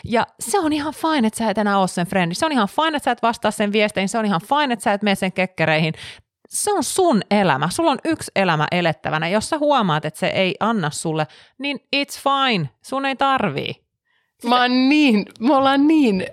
Ja 0.06 0.28
se 0.40 0.60
on 0.60 0.74
ihan 0.74 0.94
fine, 0.94 1.28
että 1.28 1.38
sä 1.38 1.50
et 1.50 1.58
enää 1.58 1.80
ole 1.80 1.88
sen 1.88 2.08
frendi. 2.08 2.36
Se 2.36 2.46
on 2.46 2.52
ihan 2.52 2.68
fine, 2.68 2.98
että 2.98 3.06
sä 3.06 3.12
et 3.12 3.22
vastaa 3.22 3.52
sen 3.52 3.72
viesteihin. 3.72 4.10
Se 4.10 4.18
on 4.18 4.26
ihan 4.26 4.42
fine, 4.42 4.74
että 4.74 4.84
sä 4.84 4.94
et 4.94 5.02
mene 5.02 5.16
sen 5.16 5.32
kekkereihin 5.32 5.94
se 6.52 6.74
on 6.74 6.84
sun 6.84 7.22
elämä. 7.32 7.70
Sulla 7.70 7.92
on 7.92 7.98
yksi 8.06 8.32
elämä 8.36 8.68
elettävänä. 8.72 9.28
Jos 9.28 9.50
sä 9.50 9.58
huomaat, 9.58 10.06
että 10.06 10.20
se 10.20 10.28
ei 10.28 10.56
anna 10.60 10.90
sulle, 10.90 11.28
niin 11.58 11.80
it's 11.96 12.20
fine. 12.24 12.70
Sun 12.82 13.06
ei 13.06 13.16
tarvii. 13.16 13.76
Mä 14.44 14.62
oon 14.62 14.90
niin, 14.90 15.26
me 15.40 15.56
ollaan 15.56 15.88
niin 15.88 16.26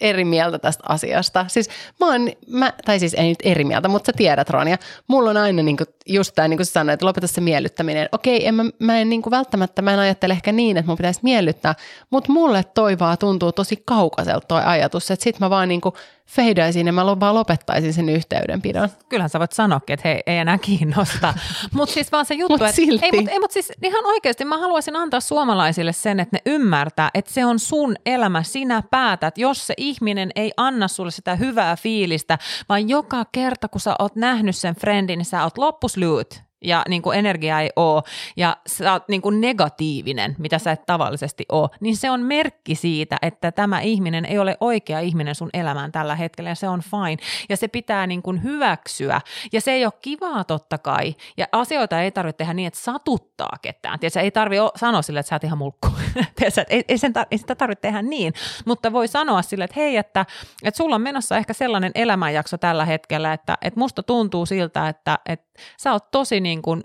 eri 0.00 0.24
mieltä 0.24 0.58
tästä 0.58 0.84
asiasta. 0.88 1.44
Siis 1.48 1.68
mä 2.00 2.06
oon, 2.06 2.28
mä, 2.46 2.72
tai 2.84 2.98
siis 2.98 3.14
ei 3.14 3.28
nyt 3.28 3.38
eri 3.42 3.64
mieltä, 3.64 3.88
mutta 3.88 4.06
sä 4.06 4.16
tiedät 4.16 4.50
Ronja, 4.50 4.76
mulla 5.06 5.30
on 5.30 5.36
aina 5.36 5.62
niinku 5.62 5.84
just 6.06 6.34
tämä, 6.34 6.48
niin 6.48 6.58
kuin 6.58 6.66
sä 6.66 6.72
sanoit, 6.72 6.94
että 6.94 7.06
lopeta 7.06 7.26
se 7.26 7.40
miellyttäminen. 7.40 8.08
Okei, 8.12 8.46
en 8.46 8.54
mä, 8.54 8.64
mä 8.78 8.98
en 8.98 9.08
niinku 9.08 9.30
välttämättä, 9.30 9.82
mä 9.82 9.92
en 9.92 9.98
ajattele 9.98 10.32
ehkä 10.32 10.52
niin, 10.52 10.76
että 10.76 10.90
mun 10.90 10.96
pitäisi 10.96 11.20
miellyttää, 11.22 11.74
mutta 12.10 12.32
mulle 12.32 12.64
toi 12.64 12.98
vaan 12.98 13.18
tuntuu 13.18 13.52
tosi 13.52 13.82
kaukaiselta 13.84 14.46
toi 14.46 14.62
ajatus, 14.64 15.10
että 15.10 15.24
sit 15.24 15.40
mä 15.40 15.50
vaan 15.50 15.68
niinku 15.68 15.94
feidaisin 16.26 16.86
ja 16.86 16.92
mä 16.92 17.20
vaan 17.20 17.34
lopettaisin 17.34 17.94
sen 17.94 18.08
yhteydenpidon. 18.08 18.88
Kyllähän 19.08 19.30
sä 19.30 19.38
voit 19.38 19.52
sanoa, 19.52 19.80
että 19.88 20.08
hei, 20.08 20.22
ei 20.26 20.38
enää 20.38 20.58
kiinnosta. 20.58 21.34
mutta 21.76 21.94
siis 21.94 22.12
vaan 22.12 22.26
se 22.26 22.34
juttu, 22.34 22.58
Mut 22.58 22.68
että 22.68 23.06
ei, 23.06 23.12
mutta 23.12 23.30
ei, 23.30 23.38
mut 23.38 23.50
siis 23.50 23.72
ihan 23.82 24.06
oikeasti 24.06 24.44
mä 24.44 24.58
haluaisin 24.58 24.96
antaa 24.96 25.20
suomalaisille 25.20 25.92
sen, 25.92 26.20
että 26.20 26.36
ne 26.36 26.52
ymmärtää, 26.52 27.10
että 27.14 27.32
se 27.32 27.44
on 27.44 27.58
sun 27.58 27.96
elämä, 28.06 28.42
sinä 28.42 28.82
päätät, 28.90 29.38
jos 29.38 29.66
se 29.66 29.74
ihminen 29.88 30.30
ei 30.34 30.52
anna 30.56 30.88
sulle 30.88 31.10
sitä 31.10 31.34
hyvää 31.34 31.76
fiilistä, 31.76 32.38
vaan 32.68 32.88
joka 32.88 33.24
kerta 33.32 33.68
kun 33.68 33.80
sä 33.80 33.96
oot 33.98 34.16
nähnyt 34.16 34.56
sen 34.56 34.74
friendin, 34.74 35.18
niin 35.18 35.26
sä 35.26 35.42
oot 35.42 35.58
loppuslyt 35.58 36.45
ja 36.62 36.82
niin 36.88 37.02
kuin 37.02 37.18
energia 37.18 37.60
ei 37.60 37.70
ole, 37.76 38.02
ja 38.36 38.56
sä 38.66 38.92
oot 38.92 39.08
niin 39.08 39.22
kuin 39.22 39.40
negatiivinen, 39.40 40.36
mitä 40.38 40.58
sä 40.58 40.72
et 40.72 40.86
tavallisesti 40.86 41.44
ole, 41.52 41.68
niin 41.80 41.96
se 41.96 42.10
on 42.10 42.20
merkki 42.20 42.74
siitä, 42.74 43.16
että 43.22 43.52
tämä 43.52 43.80
ihminen 43.80 44.24
ei 44.24 44.38
ole 44.38 44.56
oikea 44.60 45.00
ihminen 45.00 45.34
sun 45.34 45.50
elämään 45.52 45.92
tällä 45.92 46.16
hetkellä, 46.16 46.50
ja 46.50 46.54
se 46.54 46.68
on 46.68 46.80
fine. 46.80 47.16
Ja 47.48 47.56
se 47.56 47.68
pitää 47.68 48.06
niin 48.06 48.22
kuin 48.22 48.42
hyväksyä, 48.42 49.20
ja 49.52 49.60
se 49.60 49.72
ei 49.72 49.84
ole 49.84 49.92
kivaa 50.02 50.44
totta 50.44 50.78
kai, 50.78 51.14
ja 51.36 51.46
asioita 51.52 52.00
ei 52.00 52.10
tarvitse 52.10 52.36
tehdä 52.36 52.54
niin, 52.54 52.66
että 52.66 52.80
satuttaa 52.80 53.56
ketään. 53.62 53.98
Tiedätkö, 53.98 54.20
ei 54.20 54.30
tarvitse 54.30 54.62
sanoa 54.76 55.02
sille, 55.02 55.20
että 55.20 55.28
sä 55.28 55.34
oot 55.34 55.44
ihan 55.44 55.58
mulkku. 55.58 55.88
Tiedätkö, 56.36 56.64
ei, 56.68 56.84
ei, 56.88 56.98
sen 56.98 57.12
tar- 57.16 57.26
ei 57.30 57.38
sitä 57.38 57.54
tarvitse 57.54 57.80
tehdä 57.80 58.02
niin, 58.02 58.34
mutta 58.64 58.92
voi 58.92 59.08
sanoa 59.08 59.42
sille, 59.42 59.64
että 59.64 59.80
hei, 59.80 59.96
että, 59.96 60.26
että 60.62 60.78
sulla 60.78 60.94
on 60.94 61.02
menossa 61.02 61.36
ehkä 61.36 61.52
sellainen 61.52 61.92
elämänjakso 61.94 62.58
tällä 62.58 62.84
hetkellä, 62.84 63.32
että, 63.32 63.58
että 63.62 63.80
musta 63.80 64.02
tuntuu 64.02 64.46
siltä, 64.46 64.88
että, 64.88 65.18
että 65.26 65.45
sä 65.78 65.92
oot 65.92 66.10
tosi 66.10 66.40
niin 66.40 66.62
kuin 66.62 66.82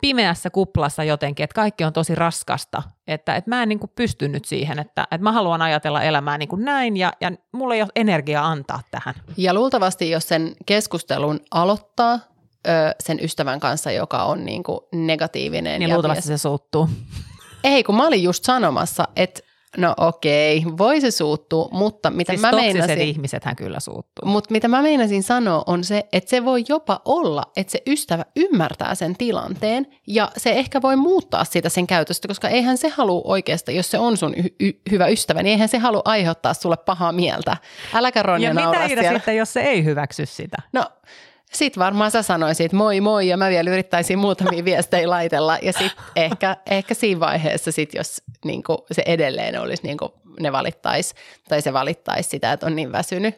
pimeässä 0.00 0.50
kuplassa 0.50 1.04
jotenkin, 1.04 1.44
että 1.44 1.54
kaikki 1.54 1.84
on 1.84 1.92
tosi 1.92 2.14
raskasta, 2.14 2.82
että, 3.06 3.36
että 3.36 3.50
mä 3.50 3.62
en 3.62 3.68
niin 3.68 3.78
kuin 3.78 3.92
pysty 3.94 4.28
nyt 4.28 4.44
siihen, 4.44 4.78
että, 4.78 5.02
että 5.02 5.22
mä 5.22 5.32
haluan 5.32 5.62
ajatella 5.62 6.02
elämää 6.02 6.38
niin 6.38 6.48
kuin 6.48 6.64
näin 6.64 6.96
ja, 6.96 7.12
ja 7.20 7.32
mulla 7.52 7.74
ei 7.74 7.82
ole 7.82 7.90
energiaa 7.96 8.46
antaa 8.46 8.80
tähän. 8.90 9.14
Ja 9.36 9.54
luultavasti, 9.54 10.10
jos 10.10 10.28
sen 10.28 10.56
keskustelun 10.66 11.40
aloittaa 11.50 12.12
ö, 12.66 12.70
sen 13.00 13.18
ystävän 13.24 13.60
kanssa, 13.60 13.90
joka 13.90 14.24
on 14.24 14.44
niin 14.44 14.62
kuin 14.62 14.80
negatiivinen. 14.92 15.80
Niin 15.80 15.88
ja 15.88 15.94
luultavasti 15.94 16.28
se 16.28 16.38
suuttuu. 16.38 16.88
Ei, 17.64 17.84
kun 17.84 17.96
mä 17.96 18.06
olin 18.06 18.22
just 18.22 18.44
sanomassa, 18.44 19.08
että 19.16 19.40
no 19.76 19.94
okei, 19.96 20.64
voi 20.78 21.00
se 21.00 21.10
suuttua, 21.10 21.68
mutta 21.72 22.10
mitä 22.10 22.32
Siis 22.32 22.40
mä 22.40 22.52
meinasin... 22.52 23.00
ihmisethän 23.00 23.56
kyllä 23.56 23.80
suuttuu. 23.80 24.28
Mutta 24.28 24.52
mitä 24.52 24.68
mä 24.68 24.82
meinasin 24.82 25.22
sanoa 25.22 25.62
on 25.66 25.84
se, 25.84 26.04
että 26.12 26.30
se 26.30 26.44
voi 26.44 26.64
jopa 26.68 27.00
olla, 27.04 27.42
että 27.56 27.70
se 27.70 27.82
ystävä 27.86 28.24
ymmärtää 28.36 28.94
sen 28.94 29.16
tilanteen 29.16 29.86
ja 30.06 30.30
se 30.36 30.50
ehkä 30.50 30.82
voi 30.82 30.96
muuttaa 30.96 31.44
sitä 31.44 31.68
sen 31.68 31.86
käytöstä, 31.86 32.28
koska 32.28 32.48
eihän 32.48 32.78
se 32.78 32.88
halua 32.88 33.22
oikeastaan, 33.24 33.76
jos 33.76 33.90
se 33.90 33.98
on 33.98 34.16
sun 34.16 34.34
y- 34.36 34.66
y- 34.66 34.80
hyvä 34.90 35.06
ystävä, 35.06 35.42
niin 35.42 35.52
eihän 35.52 35.68
se 35.68 35.78
halua 35.78 36.02
aiheuttaa 36.04 36.54
sulle 36.54 36.76
pahaa 36.76 37.12
mieltä. 37.12 37.56
Äläkä 37.94 38.22
Ronja 38.22 38.48
ja 38.48 38.54
mitä 38.54 38.88
siellä. 38.88 39.12
sitten, 39.12 39.36
jos 39.36 39.52
se 39.52 39.60
ei 39.60 39.84
hyväksy 39.84 40.26
sitä? 40.26 40.56
No 40.72 40.84
sit 41.54 41.78
varmaan 41.78 42.10
sä 42.10 42.22
sanoisit 42.22 42.72
moi 42.72 43.00
moi 43.00 43.28
ja 43.28 43.36
mä 43.36 43.48
vielä 43.50 43.70
yrittäisin 43.70 44.18
muutamia 44.18 44.64
viestejä 44.70 45.10
laitella 45.10 45.58
ja 45.62 45.72
sit 45.72 45.92
ehkä, 46.16 46.56
ehkä 46.70 46.94
siinä 46.94 47.20
vaiheessa 47.20 47.72
sit 47.72 47.94
jos 47.94 48.22
niinku, 48.44 48.86
se 48.92 49.02
edelleen 49.06 49.60
olisi 49.60 49.82
niinku, 49.82 50.12
ne 50.40 50.52
valittais 50.52 51.14
tai 51.48 51.62
se 51.62 51.72
valittaisi 51.72 52.28
sitä, 52.28 52.52
että 52.52 52.66
on 52.66 52.76
niin 52.76 52.92
väsynyt 52.92 53.34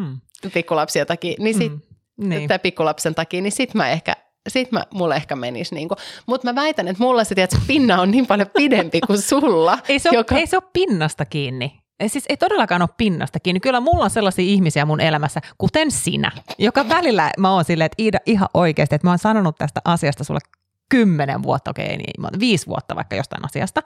Hmm. 0.00 0.20
pikkulapsia 0.54 1.06
takia, 1.06 1.34
niin 1.38 1.54
sit, 1.58 1.72
Mm. 1.72 1.80
niin. 2.28 2.38
Niin. 2.38 2.48
tai 2.48 2.58
pikkulapsen 2.58 3.14
takia, 3.14 3.40
niin 3.42 3.52
sit 3.52 3.74
mä 3.74 3.90
ehkä 3.90 4.16
sit 4.48 4.72
mä, 4.72 4.84
mulle 4.94 5.16
ehkä 5.16 5.36
menisi 5.36 5.74
niinku. 5.74 5.96
Mutta 6.26 6.52
mä 6.52 6.54
väitän, 6.54 6.88
että 6.88 7.02
mulla 7.02 7.24
se, 7.24 7.34
tiedät, 7.34 7.50
se 7.50 7.58
pinna 7.66 8.00
on 8.00 8.10
niin 8.10 8.26
paljon 8.26 8.50
pidempi 8.56 9.00
kuin 9.00 9.22
sulla. 9.22 9.78
Ei 9.88 9.98
se, 9.98 10.08
ole, 10.08 10.18
joka... 10.18 10.36
ei 10.36 10.46
se 10.46 10.56
ole 10.56 10.62
pinnasta 10.72 11.24
kiinni. 11.24 11.81
Siis 12.06 12.24
ei 12.28 12.36
todellakaan 12.36 12.82
ole 12.82 12.88
pinnasta 12.96 13.40
kiinni. 13.40 13.60
Kyllä 13.60 13.80
mulla 13.80 14.04
on 14.04 14.10
sellaisia 14.10 14.44
ihmisiä 14.44 14.84
mun 14.84 15.00
elämässä, 15.00 15.40
kuten 15.58 15.90
sinä, 15.90 16.32
joka 16.58 16.88
välillä 16.88 17.30
mä 17.38 17.52
oon 17.52 17.64
silleen, 17.64 17.86
että 17.86 18.02
Iida 18.02 18.18
ihan 18.26 18.48
oikeasti, 18.54 18.94
että 18.94 19.06
mä 19.06 19.10
oon 19.10 19.18
sanonut 19.18 19.56
tästä 19.58 19.80
asiasta 19.84 20.24
sulle 20.24 20.40
kymmenen 20.92 21.42
vuotta, 21.42 21.70
okei, 21.70 21.84
okay, 21.84 21.96
niin 21.96 22.40
viisi 22.40 22.66
vuotta 22.66 22.96
vaikka 22.96 23.16
jostain 23.16 23.44
asiasta. 23.44 23.82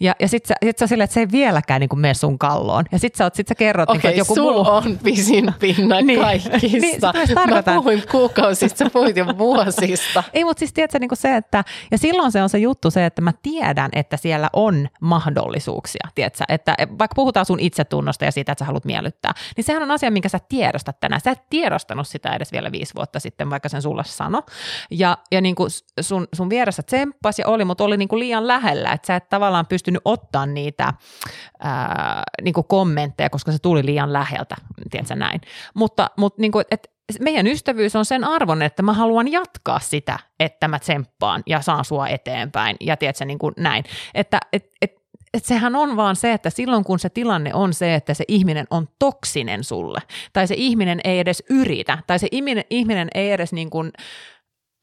Ja, 0.00 0.14
ja 0.20 0.28
sit 0.28 0.46
sä, 0.46 0.54
sit 0.64 0.78
sä 0.78 0.86
silleen, 0.86 1.04
että 1.04 1.14
se 1.14 1.20
ei 1.20 1.30
vieläkään 1.32 1.80
niin 1.80 2.00
mene 2.00 2.14
sun 2.14 2.38
kalloon. 2.38 2.84
Ja 2.92 2.98
sit 2.98 3.14
sä, 3.14 3.24
oot, 3.24 3.34
sit 3.34 3.48
sä 3.48 3.54
kerrot, 3.54 3.88
niin 3.88 4.00
kuin, 4.00 4.08
että 4.08 4.20
joku 4.20 4.34
sulla 4.34 4.64
muu... 4.64 4.72
on 4.72 4.98
pisin 5.02 5.54
pinna 5.60 6.00
Niin. 6.06 6.20
kaikista. 6.20 7.12
Niin, 7.12 7.54
mä 7.66 7.74
puhuin 7.74 8.02
kuukausista, 8.10 8.78
sä 8.78 8.90
puhuit 8.92 9.16
jo 9.16 9.26
vuosista. 9.38 10.22
Ei, 10.32 10.44
mutta 10.44 10.58
siis 10.58 10.72
tiedätkö 10.72 10.98
niin 10.98 11.10
se, 11.14 11.36
että, 11.36 11.64
ja 11.90 11.98
silloin 11.98 12.32
se 12.32 12.42
on 12.42 12.48
se 12.48 12.58
juttu 12.58 12.90
se, 12.90 13.06
että 13.06 13.22
mä 13.22 13.32
tiedän, 13.42 13.90
että 13.92 14.16
siellä 14.16 14.50
on 14.52 14.88
mahdollisuuksia, 15.00 16.08
tiedätkö? 16.14 16.44
että 16.48 16.74
vaikka 16.98 17.14
puhutaan 17.14 17.46
sun 17.46 17.60
itsetunnosta 17.60 18.24
ja 18.24 18.32
siitä, 18.32 18.52
että 18.52 18.62
sä 18.62 18.66
haluat 18.66 18.84
miellyttää, 18.84 19.32
niin 19.56 19.64
sehän 19.64 19.82
on 19.82 19.90
asia, 19.90 20.10
minkä 20.10 20.28
sä 20.28 20.38
tiedostat 20.48 21.00
tänään. 21.00 21.20
Sä 21.20 21.30
et 21.30 21.42
tiedostanut 21.50 22.08
sitä 22.08 22.34
edes 22.34 22.52
vielä 22.52 22.72
viisi 22.72 22.94
vuotta 22.94 23.20
sitten, 23.20 23.50
vaikka 23.50 23.68
sen 23.68 23.82
sulle 23.82 24.04
sano. 24.04 24.42
Ja, 24.90 25.18
ja 25.32 25.40
niin 25.40 25.54
kuin 25.54 25.70
sun, 26.00 26.28
sun 26.36 26.50
vieressä 26.50 26.82
tsemppasi 26.82 27.42
ja 27.42 27.48
oli, 27.48 27.64
mutta 27.64 27.84
oli 27.84 27.96
niin 27.96 28.08
kuin 28.08 28.20
liian 28.20 28.46
lähellä, 28.46 28.92
että 28.92 29.06
sä 29.06 29.16
et 29.16 29.28
tavallaan 29.28 29.66
pystynyt 29.66 30.02
ottaa 30.04 30.46
niitä 30.46 30.92
ää, 31.60 32.22
kuin 32.54 32.66
kommentteja, 32.68 33.30
koska 33.30 33.52
se 33.52 33.58
tuli 33.58 33.86
liian 33.86 34.12
läheltä, 34.12 34.56
tiedätkö 34.90 35.14
näin. 35.14 35.40
Mutta, 35.74 36.10
mutta 36.16 36.40
niin 36.40 36.52
kuin, 36.52 36.64
että 36.70 36.88
meidän 37.20 37.46
ystävyys 37.46 37.96
on 37.96 38.04
sen 38.04 38.24
arvon, 38.24 38.62
että 38.62 38.82
mä 38.82 38.92
haluan 38.92 39.32
jatkaa 39.32 39.80
sitä, 39.80 40.18
että 40.40 40.68
mä 40.68 40.78
tsemppaan 40.78 41.42
ja 41.46 41.60
saan 41.60 41.84
sua 41.84 42.08
eteenpäin 42.08 42.76
ja 42.80 42.96
tiedätkö, 42.96 43.24
kuin 43.38 43.54
näin. 43.56 43.84
Että 44.14 44.40
et, 44.52 44.70
et, 44.82 44.92
et 45.34 45.44
sehän 45.44 45.76
on 45.76 45.96
vaan 45.96 46.16
se, 46.16 46.32
että 46.32 46.50
silloin 46.50 46.84
kun 46.84 46.98
se 46.98 47.08
tilanne 47.08 47.54
on 47.54 47.74
se, 47.74 47.94
että 47.94 48.14
se 48.14 48.24
ihminen 48.28 48.66
on 48.70 48.88
toksinen 48.98 49.64
sulle, 49.64 50.00
tai 50.32 50.46
se 50.46 50.54
ihminen 50.58 51.00
ei 51.04 51.18
edes 51.18 51.42
yritä, 51.50 51.98
tai 52.06 52.18
se 52.18 52.28
ihminen, 52.30 52.64
ihminen 52.70 53.08
ei 53.14 53.32
edes 53.32 53.52
niin 53.52 53.70
kuin, 53.70 53.92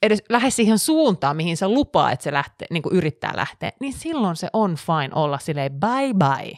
edes 0.03 0.23
lähde 0.29 0.49
siihen 0.49 0.79
suuntaan, 0.79 1.37
mihin 1.37 1.57
sä 1.57 1.69
lupaa, 1.69 2.11
että 2.11 2.23
se 2.23 2.33
lähtee, 2.33 2.67
niin 2.71 2.83
kuin 2.83 2.95
yrittää 2.95 3.31
lähteä, 3.35 3.71
niin 3.79 3.93
silloin 3.93 4.35
se 4.35 4.47
on 4.53 4.75
fine 4.75 5.09
olla 5.15 5.39
silleen 5.39 5.71
bye 5.71 6.13
bye. 6.13 6.57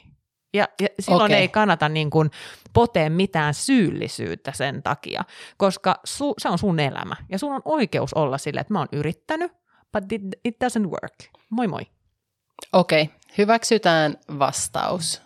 Ja, 0.53 0.67
ja 0.81 0.87
silloin 0.99 1.31
Okei. 1.31 1.37
ei 1.37 1.47
kannata 1.47 1.89
niin 1.89 2.09
kuin 2.09 2.31
potea 2.73 3.09
mitään 3.09 3.53
syyllisyyttä 3.53 4.51
sen 4.51 4.83
takia, 4.83 5.23
koska 5.57 5.99
su, 6.03 6.33
se 6.37 6.49
on 6.49 6.57
sun 6.57 6.79
elämä. 6.79 7.15
Ja 7.29 7.39
sun 7.39 7.53
on 7.53 7.61
oikeus 7.65 8.13
olla 8.13 8.37
silleen, 8.37 8.61
että 8.61 8.73
mä 8.73 8.79
oon 8.79 8.87
yrittänyt, 8.91 9.51
but 9.93 10.11
it, 10.11 10.21
it 10.45 10.55
doesn't 10.63 10.89
work. 10.89 11.15
Moi 11.49 11.67
moi. 11.67 11.81
Okei, 12.73 13.09
hyväksytään 13.37 14.17
vastaus. 14.39 15.21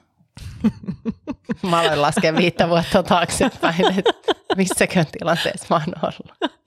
Mä 1.70 1.80
aloin 1.80 2.02
laskea 2.02 2.36
viittä 2.36 2.70
vuotta 2.70 3.04
taaksepäin, 3.04 4.00
että 4.00 4.14
missäkään 4.58 5.06
tilanteessa 5.12 5.68
mä 5.70 5.76
oon 5.76 6.14
ollut. 6.14 6.59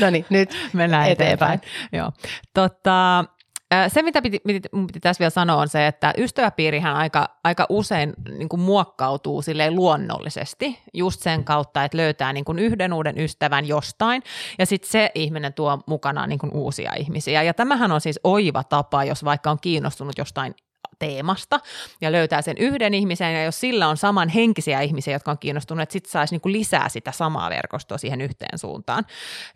No 0.00 0.10
niin, 0.10 0.26
nyt 0.30 0.50
Mennään 0.72 1.08
eteenpäin. 1.08 1.52
eteenpäin. 1.52 1.90
Joo. 1.92 2.12
Tota, 2.54 3.24
ää, 3.70 3.88
se, 3.88 4.02
mitä 4.02 4.22
piti, 4.22 4.40
piti, 4.46 4.68
mun 4.72 4.86
piti 4.86 5.00
tässä 5.00 5.20
vielä 5.20 5.30
sanoa, 5.30 5.56
on 5.56 5.68
se, 5.68 5.86
että 5.86 6.14
ystäväpiirihän 6.18 6.96
aika, 6.96 7.28
aika 7.44 7.66
usein 7.68 8.12
niin 8.38 8.48
kuin 8.48 8.60
muokkautuu 8.60 9.42
silleen 9.42 9.74
luonnollisesti 9.74 10.78
just 10.94 11.20
sen 11.20 11.44
kautta, 11.44 11.84
että 11.84 11.98
löytää 11.98 12.32
niin 12.32 12.44
kuin 12.44 12.58
yhden 12.58 12.92
uuden 12.92 13.18
ystävän 13.18 13.64
jostain 13.68 14.22
ja 14.58 14.66
sitten 14.66 14.90
se 14.90 15.10
ihminen 15.14 15.54
tuo 15.54 15.78
mukanaan 15.86 16.28
niin 16.28 16.38
kuin 16.38 16.52
uusia 16.54 16.92
ihmisiä. 16.94 17.42
Ja 17.42 17.54
tämähän 17.54 17.92
on 17.92 18.00
siis 18.00 18.20
oiva 18.24 18.64
tapa, 18.64 19.04
jos 19.04 19.24
vaikka 19.24 19.50
on 19.50 19.58
kiinnostunut 19.60 20.18
jostain 20.18 20.54
teemasta 21.00 21.60
ja 22.00 22.12
löytää 22.12 22.42
sen 22.42 22.58
yhden 22.58 22.94
ihmisen 22.94 23.34
ja 23.34 23.44
jos 23.44 23.60
sillä 23.60 23.88
on 23.88 23.96
samanhenkisiä 23.96 24.80
ihmisiä, 24.80 25.14
jotka 25.14 25.30
on 25.30 25.38
kiinnostuneet, 25.38 25.90
sitten 25.90 26.12
saisi 26.12 26.34
niinku 26.34 26.52
lisää 26.52 26.88
sitä 26.88 27.12
samaa 27.12 27.50
verkostoa 27.50 27.98
siihen 27.98 28.20
yhteen 28.20 28.58
suuntaan. 28.58 29.06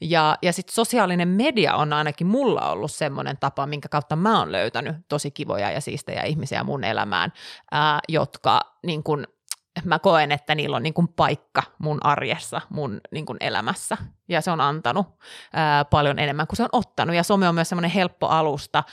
Ja, 0.01 0.39
ja 0.43 0.53
sitten 0.53 0.75
sosiaalinen 0.75 1.29
media 1.29 1.75
on 1.75 1.93
ainakin 1.93 2.27
mulla 2.27 2.71
ollut 2.71 2.93
semmoinen 2.93 3.37
tapa, 3.41 3.67
minkä 3.67 3.89
kautta 3.89 4.17
mä 4.17 4.39
oon 4.39 4.53
löytänyt 4.53 4.97
tosi 5.09 5.31
kivoja 5.31 5.71
ja 5.71 5.81
siistejä 5.81 6.23
ihmisiä 6.23 6.65
mun 6.65 6.85
elämään, 6.85 7.33
ää, 7.71 8.01
jotka 8.09 8.61
niin 8.87 9.03
kun, 9.03 9.27
mä 9.85 9.99
koen, 9.99 10.33
että 10.33 10.55
niillä 10.55 10.77
on 10.77 10.83
niin 10.83 10.95
kuin 10.95 11.09
paikka 11.09 11.63
mun 11.79 11.99
arjessa, 12.07 12.61
mun 12.69 13.01
niin 13.11 13.27
kuin 13.27 13.37
elämässä. 13.41 13.97
Ja 14.29 14.41
se 14.41 14.51
on 14.51 14.61
antanut 14.61 15.07
ää, 15.53 15.85
paljon 15.85 16.19
enemmän 16.19 16.47
kuin 16.47 16.57
se 16.57 16.63
on 16.63 16.69
ottanut. 16.73 17.17
Ja 17.17 17.23
some 17.23 17.49
on 17.49 17.55
myös 17.55 17.69
semmoinen 17.69 17.91
helppo 17.91 18.27
alusta 18.27 18.85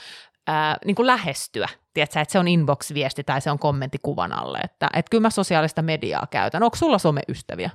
ää, 0.46 0.76
niin 0.84 0.94
kuin 0.94 1.06
lähestyä. 1.06 1.68
Tiedätkö, 1.94 2.20
että 2.20 2.32
se 2.32 2.38
on 2.38 2.48
inbox-viesti 2.48 3.24
tai 3.24 3.40
se 3.40 3.50
on 3.50 3.58
kommentti 3.58 3.98
kuvan 4.02 4.32
alle. 4.32 4.58
Että, 4.64 4.88
että 4.94 5.10
kyllä 5.10 5.22
mä 5.22 5.30
sosiaalista 5.30 5.82
mediaa 5.82 6.26
käytän. 6.30 6.62
Onko 6.62 6.76
sulla 6.76 6.98
someystäviä? 6.98 7.70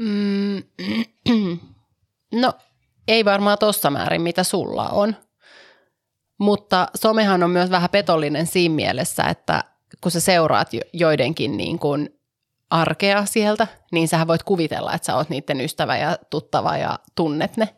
Mm, 0.00 0.62
no, 2.40 2.52
ei 3.08 3.24
varmaan 3.24 3.58
tossa 3.58 3.90
määrin, 3.90 4.22
mitä 4.22 4.44
sulla 4.44 4.88
on. 4.88 5.16
Mutta 6.38 6.88
somehan 6.94 7.42
on 7.42 7.50
myös 7.50 7.70
vähän 7.70 7.90
petollinen 7.90 8.46
siinä 8.46 8.74
mielessä, 8.74 9.24
että 9.24 9.64
kun 10.00 10.12
sä 10.12 10.20
seuraat 10.20 10.68
joidenkin 10.92 11.56
niin 11.56 11.78
kuin 11.78 12.20
arkea 12.70 13.26
sieltä, 13.26 13.66
niin 13.92 14.08
sä 14.08 14.26
voit 14.26 14.42
kuvitella, 14.42 14.94
että 14.94 15.06
sä 15.06 15.16
oot 15.16 15.28
niiden 15.28 15.60
ystävä 15.60 15.96
ja 15.96 16.18
tuttava 16.30 16.76
ja 16.76 16.98
tunnet 17.14 17.56
ne. 17.56 17.68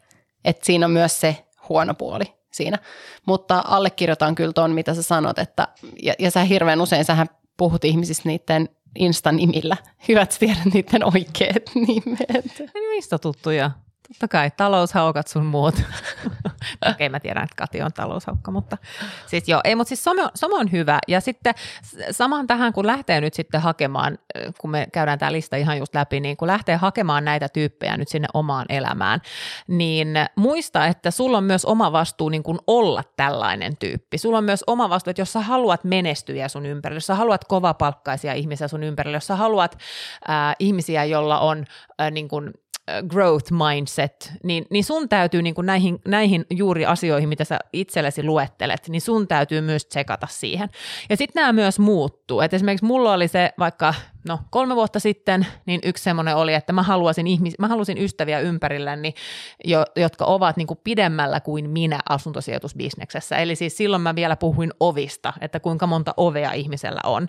Et 0.44 0.64
siinä 0.64 0.86
on 0.86 0.92
myös 0.92 1.20
se 1.20 1.44
huono 1.68 1.94
puoli 1.94 2.41
siinä. 2.54 2.78
Mutta 3.26 3.64
allekirjoitan 3.66 4.34
kyllä 4.34 4.52
ton, 4.52 4.72
mitä 4.72 4.94
sä 4.94 5.02
sanot, 5.02 5.38
että, 5.38 5.68
ja, 6.02 6.14
ja 6.18 6.30
sä 6.30 6.44
hirveän 6.44 6.80
usein, 6.80 7.04
sähän 7.04 7.28
puhut 7.56 7.84
ihmisistä 7.84 8.28
niiden 8.28 8.68
Insta-nimillä. 8.98 9.76
Hyvät 10.08 10.36
tiedät 10.38 10.64
niiden 10.74 11.04
oikeat 11.04 11.62
nimet. 11.86 12.70
Niistä 12.74 13.18
tuttuja. 13.18 13.70
Totta 14.12 14.28
kai, 14.28 14.50
taloushaukat 14.56 15.28
sun 15.28 15.46
muut. 15.46 15.74
Okei, 15.80 16.90
okay, 16.90 17.08
mä 17.08 17.20
tiedän, 17.20 17.44
että 17.44 17.56
Kati 17.56 17.82
on 17.82 17.92
taloushaukka, 17.92 18.50
mutta 18.50 18.78
siis 19.26 19.48
joo, 19.48 19.60
ei, 19.64 19.74
mutta 19.74 19.88
siis 19.88 20.04
some, 20.04 20.22
some 20.34 20.54
on 20.54 20.72
hyvä. 20.72 20.98
Ja 21.08 21.20
sitten 21.20 21.54
samaan 22.10 22.46
tähän, 22.46 22.72
kun 22.72 22.86
lähtee 22.86 23.20
nyt 23.20 23.34
sitten 23.34 23.60
hakemaan, 23.60 24.18
kun 24.60 24.70
me 24.70 24.86
käydään 24.92 25.18
tämä 25.18 25.32
lista 25.32 25.56
ihan 25.56 25.78
just 25.78 25.94
läpi, 25.94 26.20
niin 26.20 26.36
kun 26.36 26.48
lähtee 26.48 26.76
hakemaan 26.76 27.24
näitä 27.24 27.48
tyyppejä 27.48 27.96
nyt 27.96 28.08
sinne 28.08 28.28
omaan 28.34 28.66
elämään, 28.68 29.20
niin 29.68 30.08
muista, 30.36 30.86
että 30.86 31.10
sulla 31.10 31.38
on 31.38 31.44
myös 31.44 31.64
oma 31.64 31.92
vastuu 31.92 32.28
niin 32.28 32.42
kuin 32.42 32.58
olla 32.66 33.02
tällainen 33.16 33.76
tyyppi. 33.76 34.18
Sulla 34.18 34.38
on 34.38 34.44
myös 34.44 34.64
oma 34.66 34.90
vastuu, 34.90 35.10
että 35.10 35.22
jos 35.22 35.32
sä 35.32 35.40
haluat 35.40 35.84
menestyä 35.84 36.48
sun 36.48 36.66
ympärillä, 36.66 36.96
jos 36.96 37.06
sä 37.06 37.14
haluat 37.14 37.44
kovapalkkaisia 37.44 38.32
ihmisiä 38.32 38.68
sun 38.68 38.82
ympärillä, 38.82 39.16
jos 39.16 39.26
sä 39.26 39.36
haluat 39.36 39.78
äh, 40.30 40.56
ihmisiä, 40.58 41.04
jolla 41.04 41.38
on 41.40 41.64
äh, 42.00 42.10
niin 42.10 42.28
kuin 42.28 42.52
growth 43.08 43.52
mindset, 43.52 44.32
niin, 44.42 44.66
niin 44.70 44.84
sun 44.84 45.08
täytyy 45.08 45.42
niin 45.42 45.54
kuin 45.54 45.66
näihin, 45.66 45.98
näihin 46.08 46.46
juuri 46.50 46.86
asioihin, 46.86 47.28
mitä 47.28 47.44
sä 47.44 47.58
itsellesi 47.72 48.22
luettelet, 48.22 48.88
niin 48.88 49.00
sun 49.00 49.28
täytyy 49.28 49.60
myös 49.60 49.86
tsekata 49.86 50.26
siihen. 50.30 50.68
Ja 51.10 51.16
sitten 51.16 51.40
nämä 51.40 51.52
myös 51.52 51.78
muuttuu. 51.78 52.21
Et 52.40 52.54
esimerkiksi 52.54 52.84
mulla 52.84 53.12
oli 53.12 53.28
se 53.28 53.52
vaikka 53.58 53.94
no, 54.28 54.38
kolme 54.50 54.74
vuotta 54.74 55.00
sitten, 55.00 55.46
niin 55.66 55.80
yksi 55.84 56.04
semmoinen 56.04 56.36
oli, 56.36 56.54
että 56.54 56.72
mä, 56.72 56.82
haluaisin 56.82 57.26
ihmis, 57.26 57.58
mä 57.58 57.68
halusin 57.68 57.98
ystäviä 57.98 58.40
ympärilläni, 58.40 59.14
jo, 59.64 59.84
jotka 59.96 60.24
ovat 60.24 60.56
niin 60.56 60.66
kuin 60.66 60.80
pidemmällä 60.84 61.40
kuin 61.40 61.70
minä 61.70 62.00
asuntosijoitusbisneksessä. 62.08 63.36
Eli 63.36 63.56
siis 63.56 63.76
silloin 63.76 64.02
mä 64.02 64.14
vielä 64.14 64.36
puhuin 64.36 64.70
ovista, 64.80 65.32
että 65.40 65.60
kuinka 65.60 65.86
monta 65.86 66.14
ovea 66.16 66.52
ihmisellä 66.52 67.00
on. 67.04 67.28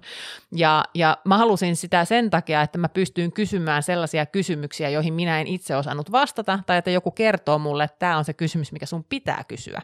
Ja, 0.51 0.83
ja 0.95 1.17
mä 1.25 1.37
halusin 1.37 1.75
sitä 1.75 2.05
sen 2.05 2.29
takia, 2.29 2.61
että 2.61 2.77
mä 2.77 2.89
pystyin 2.89 3.31
kysymään 3.31 3.83
sellaisia 3.83 4.25
kysymyksiä, 4.25 4.89
joihin 4.89 5.13
minä 5.13 5.41
en 5.41 5.47
itse 5.47 5.75
osannut 5.75 6.11
vastata, 6.11 6.59
tai 6.65 6.77
että 6.77 6.91
joku 6.91 7.11
kertoo 7.11 7.59
mulle, 7.59 7.83
että 7.83 7.99
tämä 7.99 8.17
on 8.17 8.25
se 8.25 8.33
kysymys, 8.33 8.71
mikä 8.71 8.85
sun 8.85 9.05
pitää 9.09 9.43
kysyä. 9.47 9.81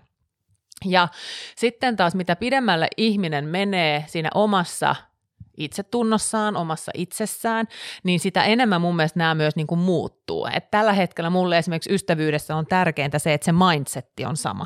Ja 0.85 1.07
sitten 1.55 1.95
taas 1.95 2.15
mitä 2.15 2.35
pidemmälle 2.35 2.87
ihminen 2.97 3.45
menee 3.45 4.05
siinä 4.07 4.29
omassa 4.33 4.95
itsetunnossaan, 5.59 6.55
omassa 6.55 6.91
itsessään, 6.95 7.67
niin 8.03 8.19
sitä 8.19 8.43
enemmän 8.43 8.81
mun 8.81 8.95
mielestä 8.95 9.19
nämä 9.19 9.35
myös 9.35 9.55
niin 9.55 9.67
kuin 9.67 9.79
muuttuu. 9.79 10.47
Et 10.53 10.71
tällä 10.71 10.93
hetkellä 10.93 11.29
mulle 11.29 11.57
esimerkiksi 11.57 11.93
ystävyydessä 11.93 12.55
on 12.55 12.65
tärkeintä 12.65 13.19
se, 13.19 13.33
että 13.33 13.45
se 13.45 13.51
mindsetti 13.51 14.25
on 14.25 14.37
sama. 14.37 14.65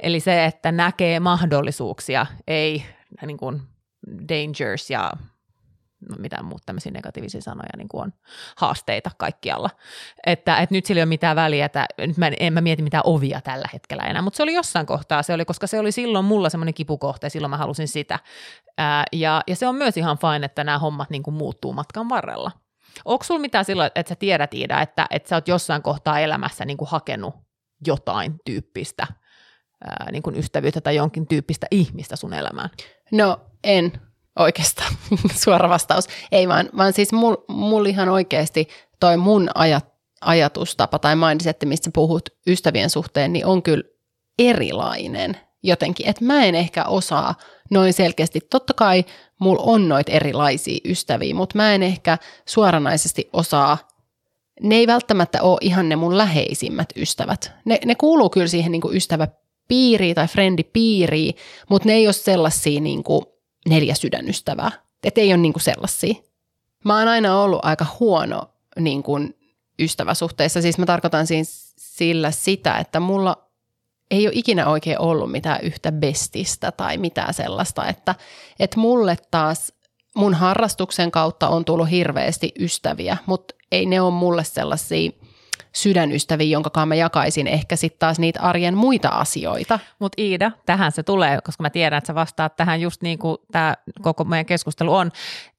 Eli 0.00 0.20
se, 0.20 0.44
että 0.44 0.72
näkee 0.72 1.20
mahdollisuuksia, 1.20 2.26
ei 2.46 2.84
niin 3.26 3.38
kuin 3.38 3.62
dangers 4.28 4.90
ja 4.90 5.12
no 6.08 6.16
mitään 6.18 6.44
muuta 6.44 6.62
tämmöisiä 6.66 6.92
negatiivisia 6.92 7.40
sanoja 7.40 7.68
niin 7.76 7.88
kuin 7.88 8.02
on 8.02 8.12
haasteita 8.56 9.10
kaikkialla. 9.18 9.70
Että, 10.26 10.56
että 10.56 10.74
nyt 10.74 10.86
sillä 10.86 10.98
ei 10.98 11.02
ole 11.02 11.08
mitään 11.08 11.36
väliä, 11.36 11.66
että 11.66 11.86
nyt 11.98 12.16
mä 12.16 12.26
en, 12.26 12.34
en 12.40 12.52
mä 12.52 12.60
mieti 12.60 12.82
mitään 12.82 13.02
ovia 13.06 13.40
tällä 13.40 13.68
hetkellä 13.72 14.02
enää, 14.02 14.22
mutta 14.22 14.36
se 14.36 14.42
oli 14.42 14.54
jossain 14.54 14.86
kohtaa, 14.86 15.22
se 15.22 15.34
oli, 15.34 15.44
koska 15.44 15.66
se 15.66 15.78
oli 15.78 15.92
silloin 15.92 16.24
mulla 16.24 16.50
semmoinen 16.50 16.74
kipukohta 16.74 17.26
ja 17.26 17.30
silloin 17.30 17.50
mä 17.50 17.56
halusin 17.56 17.88
sitä. 17.88 18.18
Ää, 18.78 19.04
ja, 19.12 19.42
ja 19.46 19.56
se 19.56 19.66
on 19.66 19.74
myös 19.74 19.96
ihan 19.96 20.18
fine, 20.18 20.46
että 20.46 20.64
nämä 20.64 20.78
hommat 20.78 21.10
niin 21.10 21.22
kuin 21.22 21.34
muuttuu 21.34 21.72
matkan 21.72 22.08
varrella. 22.08 22.50
Onko 23.04 23.24
sulla 23.24 23.40
mitään 23.40 23.64
silloin, 23.64 23.90
että 23.94 24.08
sä 24.08 24.14
tiedät 24.14 24.54
Iida, 24.54 24.80
että, 24.80 25.06
että 25.10 25.28
sä 25.28 25.36
oot 25.36 25.48
jossain 25.48 25.82
kohtaa 25.82 26.20
elämässä 26.20 26.64
niin 26.64 26.76
kuin 26.76 26.88
hakenut 26.88 27.34
jotain 27.86 28.40
tyyppistä 28.44 29.06
ää, 29.84 30.08
niin 30.12 30.22
kuin 30.22 30.36
ystävyyttä 30.36 30.80
tai 30.80 30.96
jonkin 30.96 31.26
tyyppistä 31.26 31.66
ihmistä 31.70 32.16
sun 32.16 32.34
elämään? 32.34 32.70
No 33.12 33.40
en 33.64 33.92
oikeastaan 34.38 34.92
suora 35.44 35.68
vastaus. 35.68 36.08
Ei 36.32 36.48
vaan, 36.48 36.68
vaan 36.76 36.92
siis 36.92 37.12
mulla 37.12 37.44
mul 37.48 37.86
ihan 37.86 38.08
oikeasti 38.08 38.68
toi 39.00 39.16
mun 39.16 39.50
ajat, 39.54 39.86
ajatustapa 40.20 40.98
tai 40.98 41.16
mindset, 41.16 41.56
mistä 41.64 41.90
puhut 41.94 42.28
ystävien 42.46 42.90
suhteen, 42.90 43.32
niin 43.32 43.46
on 43.46 43.62
kyllä 43.62 43.84
erilainen 44.38 45.36
jotenkin. 45.62 46.08
Että 46.08 46.24
mä 46.24 46.44
en 46.44 46.54
ehkä 46.54 46.84
osaa 46.84 47.34
noin 47.70 47.92
selkeästi. 47.92 48.40
Totta 48.50 48.74
kai 48.74 49.04
mulla 49.38 49.62
on 49.62 49.88
noita 49.88 50.12
erilaisia 50.12 50.80
ystäviä, 50.84 51.34
mutta 51.34 51.58
mä 51.58 51.74
en 51.74 51.82
ehkä 51.82 52.18
suoranaisesti 52.46 53.28
osaa 53.32 53.78
ne 54.60 54.76
ei 54.76 54.86
välttämättä 54.86 55.42
ole 55.42 55.58
ihan 55.60 55.88
ne 55.88 55.96
mun 55.96 56.18
läheisimmät 56.18 56.88
ystävät. 56.96 57.52
Ne, 57.64 57.78
ne 57.84 57.94
kuuluu 57.94 58.30
kyllä 58.30 58.46
siihen 58.46 58.72
niin 58.72 58.82
ystäväpiiriin 58.92 60.14
tai 60.14 60.28
frendipiiriin, 60.28 61.34
mutta 61.68 61.88
ne 61.88 61.94
ei 61.94 62.06
ole 62.06 62.12
sellaisia 62.12 62.80
niin 62.80 63.04
kuin 63.04 63.24
neljä 63.68 63.94
sydänystävää. 63.94 64.72
Että 65.04 65.20
ei 65.20 65.32
ole 65.32 65.36
niinku 65.36 65.58
sellaisia. 65.58 66.14
Mä 66.84 66.98
oon 66.98 67.08
aina 67.08 67.40
ollut 67.40 67.60
aika 67.62 67.86
huono 68.00 68.50
niin 68.80 69.02
kuin 69.02 69.36
ystäväsuhteissa. 69.78 70.62
Siis 70.62 70.78
mä 70.78 70.86
tarkoitan 70.86 71.26
siis 71.26 71.74
sillä 71.78 72.30
sitä, 72.30 72.78
että 72.78 73.00
mulla 73.00 73.36
ei 74.10 74.26
ole 74.26 74.34
ikinä 74.36 74.68
oikein 74.68 74.98
ollut 74.98 75.30
mitään 75.30 75.60
yhtä 75.62 75.92
bestistä 75.92 76.72
tai 76.72 76.98
mitään 76.98 77.34
sellaista, 77.34 77.88
että, 77.88 78.14
että 78.60 78.80
mulle 78.80 79.16
taas 79.30 79.72
mun 80.14 80.34
harrastuksen 80.34 81.10
kautta 81.10 81.48
on 81.48 81.64
tullut 81.64 81.90
hirveästi 81.90 82.52
ystäviä, 82.58 83.16
mutta 83.26 83.54
ei 83.72 83.86
ne 83.86 84.00
ole 84.00 84.10
mulle 84.10 84.44
sellaisia– 84.44 85.10
sydänystäviä, 85.74 86.48
jonka 86.48 86.86
mä 86.86 86.94
jakaisin 86.94 87.46
ehkä 87.46 87.76
sitten 87.76 87.98
taas 87.98 88.18
niitä 88.18 88.40
arjen 88.40 88.76
muita 88.76 89.08
asioita. 89.08 89.78
Mutta 89.98 90.22
Iida, 90.22 90.50
tähän 90.66 90.92
se 90.92 91.02
tulee, 91.02 91.38
koska 91.44 91.62
mä 91.62 91.70
tiedän, 91.70 91.98
että 91.98 92.06
sä 92.06 92.14
vastaat 92.14 92.56
tähän 92.56 92.80
just 92.80 93.02
niin 93.02 93.18
kuin 93.18 93.36
tämä 93.52 93.74
koko 94.02 94.24
meidän 94.24 94.46
keskustelu 94.46 94.94
on. 94.94 95.10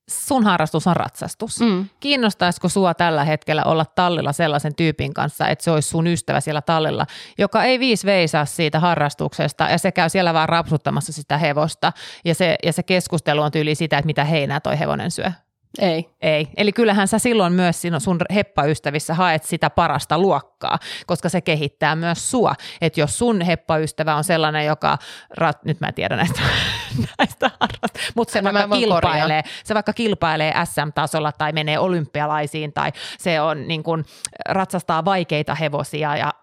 Sun 0.10 0.44
harrastus 0.44 0.88
on 0.88 0.96
ratsastus. 0.96 1.60
Mm. 1.60 1.90
Kiinnostaisiko 2.00 2.70
sua 2.70 2.94
tällä 2.94 3.24
hetkellä 3.24 3.64
olla 3.64 3.86
tallilla 3.86 4.34
sellaisen 4.34 4.76
tyypin 4.76 5.14
kanssa, 5.14 5.48
että 5.48 5.64
se 5.64 5.72
olisi 5.72 5.90
sun 5.90 6.08
ystävä 6.08 6.42
siellä 6.42 6.62
tallilla, 6.62 7.06
joka 7.38 7.64
ei 7.64 7.80
viis 7.80 8.06
veisaa 8.06 8.46
siitä 8.46 8.80
harrastuksesta 8.80 9.64
ja 9.64 9.78
se 9.78 9.92
käy 9.92 10.10
siellä 10.10 10.34
vaan 10.34 10.50
rapsuttamassa 10.50 11.14
sitä 11.14 11.38
hevosta 11.38 11.94
ja 12.26 12.36
se, 12.36 12.56
ja 12.64 12.74
se 12.74 12.84
keskustelu 12.84 13.42
on 13.42 13.52
tyyli 13.52 13.76
sitä, 13.76 13.98
että 13.98 14.06
mitä 14.06 14.24
heinää 14.24 14.60
toi 14.60 14.80
hevonen 14.80 15.12
syö. 15.12 15.32
Ei. 15.80 16.10
Ei. 16.22 16.48
Eli 16.58 16.72
kyllähän 16.72 17.08
sä 17.08 17.20
silloin 17.20 17.54
myös 17.54 17.82
sun 18.00 18.20
heppaystävissä 18.34 19.14
haet 19.14 19.44
sitä 19.44 19.70
parasta 19.70 20.18
luokkaa, 20.18 20.80
koska 21.06 21.30
se 21.30 21.42
kehittää 21.42 21.96
myös 21.96 22.32
sua. 22.32 22.54
Että 22.82 23.00
jos 23.00 23.18
sun 23.18 23.42
heppaystävä 23.42 24.16
on 24.16 24.24
sellainen, 24.24 24.66
joka, 24.66 24.98
rat, 25.38 25.66
nyt 25.66 25.80
mä 25.80 25.88
en 25.88 25.94
tiedä 25.94 26.16
näistä, 26.16 26.42
näistä 27.20 27.52
harrasta, 27.60 28.00
mutta 28.16 28.32
se, 28.32 28.44
vaikka 28.44 28.76
kilpailee, 28.76 29.44
se 29.64 29.74
vaikka 29.74 29.94
kilpailee 29.94 30.54
SM-tasolla 30.66 31.32
tai 31.32 31.54
menee 31.54 31.80
olympialaisiin 31.80 32.74
tai 32.74 32.92
se 33.18 33.42
on 33.42 33.68
niin 33.68 33.84
kun, 33.84 34.06
ratsastaa 34.50 35.06
vaikeita 35.06 35.56
hevosia 35.56 36.18
ja 36.18 36.34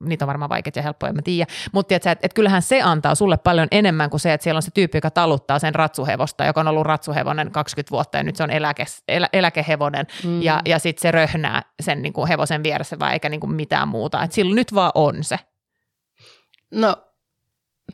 niitä 0.00 0.24
on 0.24 0.26
varmaan 0.26 0.48
vaikeita 0.48 0.78
ja 0.78 0.82
helppoja, 0.82 1.12
mä 1.12 1.22
tiedän. 1.22 1.54
Mutta 1.72 1.94
että 1.94 2.16
et 2.22 2.34
kyllähän 2.34 2.62
se 2.62 2.82
antaa 2.82 3.14
sulle 3.14 3.36
paljon 3.36 3.68
enemmän 3.70 4.10
kuin 4.10 4.20
se, 4.20 4.32
että 4.32 4.42
siellä 4.44 4.58
on 4.58 4.62
se 4.62 4.70
tyyppi, 4.70 4.98
joka 4.98 5.10
taluttaa 5.10 5.58
sen 5.58 5.74
ratsuhevosta, 5.74 6.44
joka 6.44 6.60
on 6.60 6.68
ollut 6.68 6.86
ratsuhevonen 6.86 7.50
20 7.50 7.90
vuotta 7.90 8.18
ja 8.18 8.24
nyt 8.24 8.36
se 8.36 8.42
on 8.42 8.50
eläke, 8.50 8.84
elä, 9.08 9.28
eläkehevonen 9.32 10.06
mm. 10.24 10.42
ja, 10.42 10.60
ja 10.64 10.78
sitten 10.78 11.02
se 11.02 11.10
röhnää 11.10 11.62
sen 11.82 12.02
niin 12.02 12.12
kuin 12.12 12.28
hevosen 12.28 12.62
vieressä 12.62 12.98
vai 12.98 13.12
eikä 13.12 13.28
niin 13.28 13.40
kuin 13.40 13.52
mitään 13.52 13.88
muuta. 13.88 14.22
Et 14.22 14.32
silloin 14.32 14.56
nyt 14.56 14.74
vaan 14.74 14.92
on 14.94 15.24
se. 15.24 15.38
No 16.70 16.96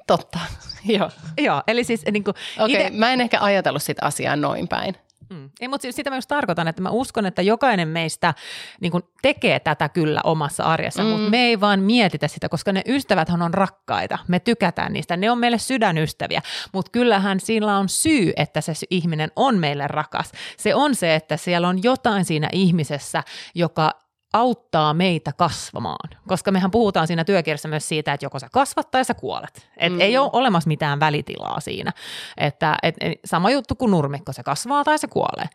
Totta, 0.06 0.38
joo. 0.98 1.10
joo, 1.38 1.62
eli 1.66 1.84
siis 1.84 2.04
niin 2.12 2.24
kuin 2.24 2.34
Okei, 2.58 2.76
okay, 2.76 2.86
ite... 2.86 2.98
mä 2.98 3.12
en 3.12 3.20
ehkä 3.20 3.40
ajatellut 3.40 3.82
sitä 3.82 4.04
asiaa 4.04 4.36
noin 4.36 4.68
päin. 4.68 4.96
Mm. 5.30 5.50
Ei, 5.60 5.68
mutta 5.68 5.92
sitä 5.92 6.10
mä 6.10 6.16
just 6.16 6.28
tarkoitan, 6.28 6.68
että 6.68 6.82
mä 6.82 6.90
uskon, 6.90 7.26
että 7.26 7.42
jokainen 7.42 7.88
meistä 7.88 8.34
niin 8.80 8.92
kuin 8.92 9.02
tekee 9.22 9.60
tätä 9.60 9.88
kyllä 9.88 10.20
omassa 10.24 10.64
arjessa, 10.64 11.02
mm. 11.02 11.08
mutta 11.08 11.30
me 11.30 11.38
ei 11.38 11.60
vaan 11.60 11.80
mietitä 11.80 12.28
sitä, 12.28 12.48
koska 12.48 12.72
ne 12.72 12.82
ystäväthän 12.86 13.42
on 13.42 13.54
rakkaita. 13.54 14.18
Me 14.28 14.40
tykätään 14.40 14.92
niistä, 14.92 15.16
ne 15.16 15.30
on 15.30 15.38
meille 15.38 15.58
sydänystäviä, 15.58 16.42
mutta 16.72 16.90
kyllähän 16.90 17.40
sillä 17.40 17.78
on 17.78 17.88
syy, 17.88 18.32
että 18.36 18.60
se 18.60 18.72
ihminen 18.90 19.30
on 19.36 19.58
meille 19.58 19.86
rakas. 19.86 20.32
Se 20.56 20.74
on 20.74 20.94
se, 20.94 21.14
että 21.14 21.36
siellä 21.36 21.68
on 21.68 21.82
jotain 21.82 22.24
siinä 22.24 22.48
ihmisessä, 22.52 23.22
joka 23.54 24.05
auttaa 24.38 24.94
meitä 24.94 25.32
kasvamaan. 25.32 26.10
Koska 26.28 26.50
mehän 26.50 26.70
puhutaan 26.70 27.06
siinä 27.06 27.24
työkirjassa 27.24 27.68
myös 27.68 27.88
siitä, 27.88 28.12
että 28.12 28.26
joko 28.26 28.38
sä 28.38 28.48
kasvat 28.52 28.90
tai 28.90 29.04
sä 29.04 29.14
kuolet. 29.14 29.68
Et 29.76 29.92
mm. 29.92 30.00
Ei 30.00 30.18
ole 30.18 30.30
olemassa 30.32 30.68
mitään 30.68 31.00
välitilaa 31.00 31.60
siinä. 31.60 31.92
Että 32.36 32.76
et, 32.82 32.94
et, 33.00 33.12
sama 33.24 33.50
juttu 33.50 33.74
kuin 33.74 33.90
nurmikko, 33.90 34.32
se 34.32 34.42
kasvaa 34.42 34.84
tai 34.84 34.98
se 34.98 35.06
kuolee. 35.06 35.46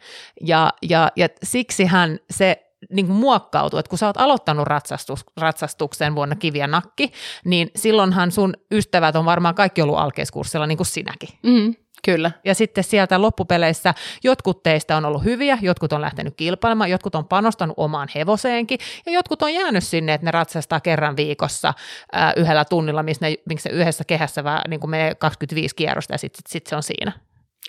Ja, 0.41 0.73
ja, 0.81 1.11
ja 1.15 1.27
siksihän 1.43 2.19
se 2.29 2.71
niin 2.89 3.07
kuin 3.07 3.17
muokkautuu, 3.17 3.79
että 3.79 3.89
kun 3.89 3.97
sä 3.97 4.07
oot 4.07 4.21
aloittanut 4.21 4.67
ratsastus, 4.67 5.25
ratsastuksen 5.37 6.15
vuonna 6.15 6.35
kivi 6.35 6.59
ja 6.59 6.67
nakki, 6.67 7.11
niin 7.45 7.71
silloinhan 7.75 8.31
sun 8.31 8.53
ystävät 8.71 9.15
on 9.15 9.25
varmaan 9.25 9.55
kaikki 9.55 9.81
ollut 9.81 9.97
alkeiskurssilla 9.97 10.67
niin 10.67 10.77
kuin 10.77 10.87
sinäkin. 10.87 11.29
Mm. 11.43 11.75
Kyllä. 12.05 12.31
Ja 12.45 12.55
sitten 12.55 12.83
sieltä 12.83 13.21
loppupeleissä 13.21 13.93
jotkut 14.23 14.63
teistä 14.63 14.97
on 14.97 15.05
ollut 15.05 15.23
hyviä, 15.23 15.57
jotkut 15.61 15.93
on 15.93 16.01
lähtenyt 16.01 16.33
kilpailemaan, 16.37 16.89
jotkut 16.89 17.15
on 17.15 17.25
panostanut 17.25 17.73
omaan 17.77 18.07
hevoseenkin 18.15 18.79
ja 19.05 19.11
jotkut 19.11 19.41
on 19.41 19.53
jäänyt 19.53 19.83
sinne, 19.83 20.13
että 20.13 20.25
ne 20.25 20.31
ratsastaa 20.31 20.79
kerran 20.79 21.15
viikossa 21.15 21.73
ää, 22.11 22.33
yhdellä 22.35 22.65
tunnilla, 22.65 23.03
missä, 23.03 23.25
ne, 23.25 23.35
missä 23.49 23.69
yhdessä 23.69 24.03
kehässä 24.03 24.43
vaan 24.43 24.61
niin 24.69 24.79
kuin 24.79 24.89
menee 24.89 25.15
25 25.15 25.75
kierrosta 25.75 26.13
ja 26.13 26.17
sitten 26.17 26.41
sit 26.47 26.67
se 26.67 26.75
on 26.75 26.83
siinä. 26.83 27.11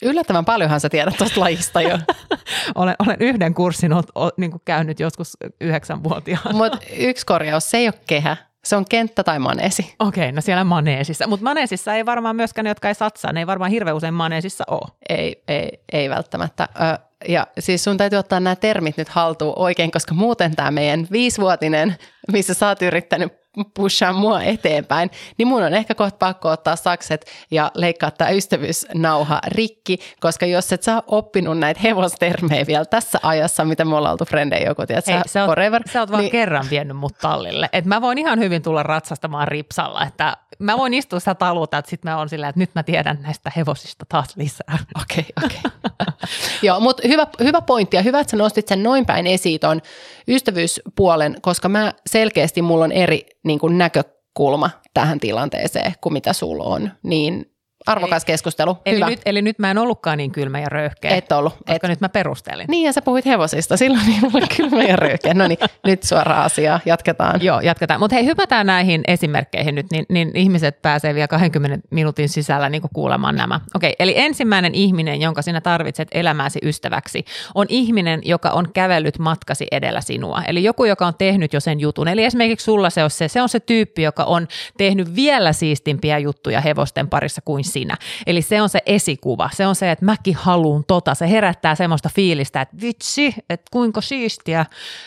Yllättävän 0.03 0.45
paljonhan 0.45 0.81
sä 0.81 0.89
tiedät 0.89 1.17
tuosta 1.19 1.41
lajista 1.41 1.83
jo. 1.83 1.99
olen, 2.75 2.95
olen 2.99 3.17
yhden 3.21 3.55
kurssin 3.55 3.93
o, 3.93 4.03
o, 4.15 4.31
niin 4.37 4.51
kuin 4.51 4.63
käynyt 4.65 5.01
joskus 5.01 5.37
yhdeksänvuotiaana. 5.61 6.53
Mutta 6.53 6.79
yksi 6.97 7.27
korjaus, 7.27 7.71
se 7.71 7.77
ei 7.79 7.87
ole 7.87 7.95
kehä, 8.07 8.37
se 8.65 8.77
on 8.77 8.85
kenttä 8.89 9.25
tai 9.25 9.39
maneesi. 9.39 9.95
Okei, 9.99 10.23
okay, 10.23 10.33
no 10.33 10.41
siellä 10.41 10.65
maneesissa. 10.65 11.27
Mutta 11.27 11.45
maneesissa 11.45 11.95
ei 11.95 12.07
varmaan 12.07 12.37
myöskään 12.37 12.65
ne, 12.65 12.71
jotka 12.71 12.89
ei 12.89 12.95
satsaa, 12.95 13.33
ne 13.33 13.41
ei 13.41 13.47
varmaan 13.47 13.71
hirveän 13.71 13.97
usein 13.97 14.15
maneesissa 14.15 14.65
ole. 14.71 14.91
Ei, 15.09 15.43
ei, 15.49 15.81
ei 15.93 16.11
välttämättä. 16.11 16.69
Ö, 16.75 16.99
ja 17.29 17.47
siis 17.59 17.85
sun 17.85 17.97
täytyy 17.97 18.19
ottaa 18.19 18.41
nämä 18.41 18.57
termit 18.57 18.97
nyt 18.97 19.09
haltuun 19.09 19.59
oikein, 19.59 19.91
koska 19.91 20.15
muuten 20.15 20.57
tämä 20.57 20.71
meidän 20.71 21.07
viisivuotinen, 21.13 21.97
missä 22.33 22.55
sä 22.55 22.69
oot 22.69 22.83
yrittänyt 22.83 23.42
pushaa 23.75 24.13
mua 24.13 24.43
eteenpäin, 24.43 25.11
niin 25.39 25.49
mun 25.49 25.63
on 25.63 25.75
ehkä 25.75 25.95
kohta 25.95 26.17
pakko 26.19 26.49
ottaa 26.49 26.77
sakset 26.77 27.27
ja 27.51 27.71
leikkaa 27.75 28.11
tämä 28.11 28.31
ystävyysnauha 28.31 29.41
rikki, 29.47 29.99
koska 30.21 30.47
jos 30.47 30.73
et 30.73 30.83
sä 30.83 31.03
oppinut 31.07 31.59
näitä 31.59 31.81
hevostermejä 31.83 32.67
vielä 32.67 32.85
tässä 32.85 33.19
ajassa, 33.23 33.65
mitä 33.65 33.85
me 33.85 33.97
ollaan 33.97 34.13
oltu 34.13 34.25
frendejä 34.25 34.69
joku, 34.69 34.87
tiedät 34.87 35.07
Hei, 35.07 35.21
sä, 35.27 35.41
oot, 35.41 35.49
forever, 35.49 35.83
sä 35.93 36.01
oot 36.01 36.11
vaan 36.11 36.23
niin, 36.23 36.33
kerran 36.33 36.67
vienyt 36.71 36.97
mut 36.97 37.19
tallille. 37.19 37.69
Et 37.73 37.85
mä 37.85 38.01
voin 38.01 38.19
ihan 38.19 38.39
hyvin 38.39 38.63
tulla 38.63 38.83
ratsastamaan 38.83 39.49
ripsalla, 39.49 40.07
että 40.07 40.37
mä 40.59 40.79
voin 40.79 40.95
istua 40.95 41.19
sitä 41.19 41.35
taluta, 41.35 41.79
että 41.79 41.91
sitten 41.91 42.11
mä 42.11 42.19
oon 42.19 42.29
sillä, 42.29 42.49
että 42.49 42.59
nyt 42.59 42.71
mä 42.75 42.83
tiedän 42.83 43.19
näistä 43.23 43.53
hevosista 43.57 44.07
taas 44.09 44.37
lisää. 44.37 44.79
Okei, 45.03 45.27
okay, 45.37 45.47
okei. 45.47 45.61
Okay. 45.85 46.29
Joo, 46.63 46.81
mutta 46.81 47.09
hyvä, 47.09 47.27
hyvä 47.41 47.61
pointti 47.61 47.97
ja 47.97 48.03
hyvä, 48.03 48.21
että 48.21 48.31
sä 48.31 48.37
nostit 48.37 48.69
sen 48.69 48.83
noin 48.83 49.07
päin 49.07 49.27
esiin 49.27 49.61
ton 49.61 49.81
ystävyyspuolen, 50.29 51.37
koska 51.43 51.69
mä 51.69 51.93
selkeästi 52.07 52.63
mulla 52.63 52.85
on 52.85 52.93
eri 52.93 53.27
niin 53.45 53.59
kuin 53.59 53.79
näkökulma 53.79 54.71
tähän 54.95 55.21
tilanteeseen 55.21 55.93
kuin 56.01 56.13
mitä 56.13 56.33
sulla 56.33 56.65
on. 56.65 56.91
Niin 57.03 57.52
arvokas 57.87 58.23
eli, 58.23 58.27
keskustelu. 58.27 58.79
Eli 58.87 58.97
Hyvä. 58.97 59.11
Nyt, 59.11 59.21
eli 59.27 59.43
nyt 59.43 59.59
mä 59.59 59.71
en 59.71 59.79
ollutkaan 59.79 60.19
niin 60.19 60.33
kylmä 60.33 60.61
ja 60.61 60.69
röyhkeä. 60.69 61.17
Et 61.17 61.33
ollut. 61.33 61.53
Koska 61.53 61.87
et. 61.87 61.89
nyt 61.89 62.01
mä 62.01 62.09
perustelin. 62.09 62.67
Niin 62.69 62.87
ja 62.87 62.93
sä 62.93 63.03
puhuit 63.03 63.27
hevosista, 63.27 63.77
silloin 63.77 64.07
niin 64.07 64.21
mulle 64.33 64.47
kylmä 64.57 64.83
ja 64.83 64.97
röyhkeä. 64.97 65.35
No 65.35 65.49
niin, 65.49 65.59
nyt 65.85 66.03
suoraan 66.03 66.45
asiaa, 66.45 66.81
jatketaan. 66.85 67.43
Joo, 67.43 67.61
jatketaan. 67.61 68.01
Mutta 68.01 68.17
hei, 68.17 68.27
hypätään 68.27 68.67
näihin 68.67 69.01
esimerkkeihin 69.07 69.75
nyt, 69.75 69.87
niin, 69.91 70.07
niin 70.09 70.37
ihmiset 70.37 70.83
pääsee 70.83 71.15
vielä 71.15 71.29
20 71.29 71.89
minuutin 71.91 72.29
sisällä 72.29 72.69
niin 72.69 72.83
kuulemaan 72.93 73.37
nämä. 73.37 73.61
Okei, 73.75 73.97
eli 73.99 74.15
ensimmäinen 74.17 74.75
ihminen, 74.75 75.21
jonka 75.21 75.43
sinä 75.43 75.61
tarvitset 75.61 76.09
elämääsi 76.13 76.59
ystäväksi, 76.63 77.25
on 77.55 77.67
ihminen, 77.69 78.21
joka 78.25 78.51
on 78.51 78.73
kävellyt 78.73 79.19
matkasi 79.19 79.67
edellä 79.71 80.01
sinua. 80.01 80.43
Eli 80.47 80.65
joku, 80.65 80.85
joka 80.85 81.07
on 81.07 81.15
tehnyt 81.19 81.53
jo 81.53 81.61
sen 81.61 81.81
jutun. 81.81 82.09
Eli 82.09 82.25
esimerkiksi 82.25 82.65
sulla 82.65 82.91
se 82.91 83.05
on 83.05 83.11
se, 83.11 83.29
se, 83.29 83.43
on 83.43 83.49
se 83.49 83.61
tyyppi, 83.61 84.03
joka 84.03 84.25
on 84.25 84.49
tehnyt 84.79 85.15
vielä 85.15 85.53
siistimpiä 85.53 86.19
juttuja 86.19 86.61
hevosten 86.61 87.09
parissa 87.09 87.43
kuin 87.45 87.65
sinä. 87.73 87.97
Eli 88.27 88.43
se 88.43 88.63
on 88.63 88.69
se 88.69 88.79
esikuva, 88.87 89.51
se 89.53 89.67
on 89.67 89.75
se, 89.75 89.91
että 89.91 90.05
mäkin 90.05 90.35
haluan 90.35 90.85
tota, 90.87 91.15
se 91.15 91.31
herättää 91.31 91.75
semmoista 91.75 92.11
fiilistä, 92.15 92.61
että 92.61 92.77
vitsi, 92.81 93.35
että 93.51 93.69
kuinka 93.73 94.01
siistiä. 94.01 94.67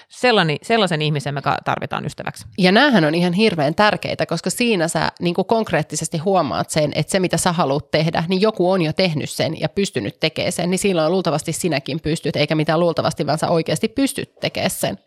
Sellainen, 0.09 0.57
sellaisen 0.61 1.01
ihmisen 1.01 1.33
me 1.33 1.41
tarvitaan 1.65 2.05
ystäväksi. 2.05 2.45
Ja 2.57 2.71
näähän 2.71 3.05
on 3.05 3.15
ihan 3.15 3.33
hirveän 3.33 3.75
tärkeitä, 3.75 4.25
koska 4.25 4.49
siinä 4.49 4.87
sä 4.87 5.11
niin 5.19 5.35
kuin 5.35 5.45
konkreettisesti 5.45 6.17
huomaat 6.17 6.69
sen, 6.69 6.91
että 6.95 7.11
se 7.11 7.19
mitä 7.19 7.37
sä 7.37 7.51
haluat 7.51 7.91
tehdä, 7.91 8.23
niin 8.27 8.41
joku 8.41 8.71
on 8.71 8.81
jo 8.81 8.93
tehnyt 8.93 9.29
sen 9.29 9.59
ja 9.61 9.69
pystynyt 9.69 10.19
tekemään 10.19 10.51
sen, 10.51 10.69
niin 10.69 10.79
silloin 10.79 11.11
luultavasti 11.11 11.53
sinäkin 11.53 11.99
pystyt, 11.99 12.35
eikä 12.35 12.55
mitään 12.55 12.79
luultavasti, 12.79 13.27
vaan 13.27 13.37
sä 13.37 13.49
oikeasti 13.49 13.87
pystyt 13.87 14.35
tekemään 14.39 14.69
sen. 14.69 14.97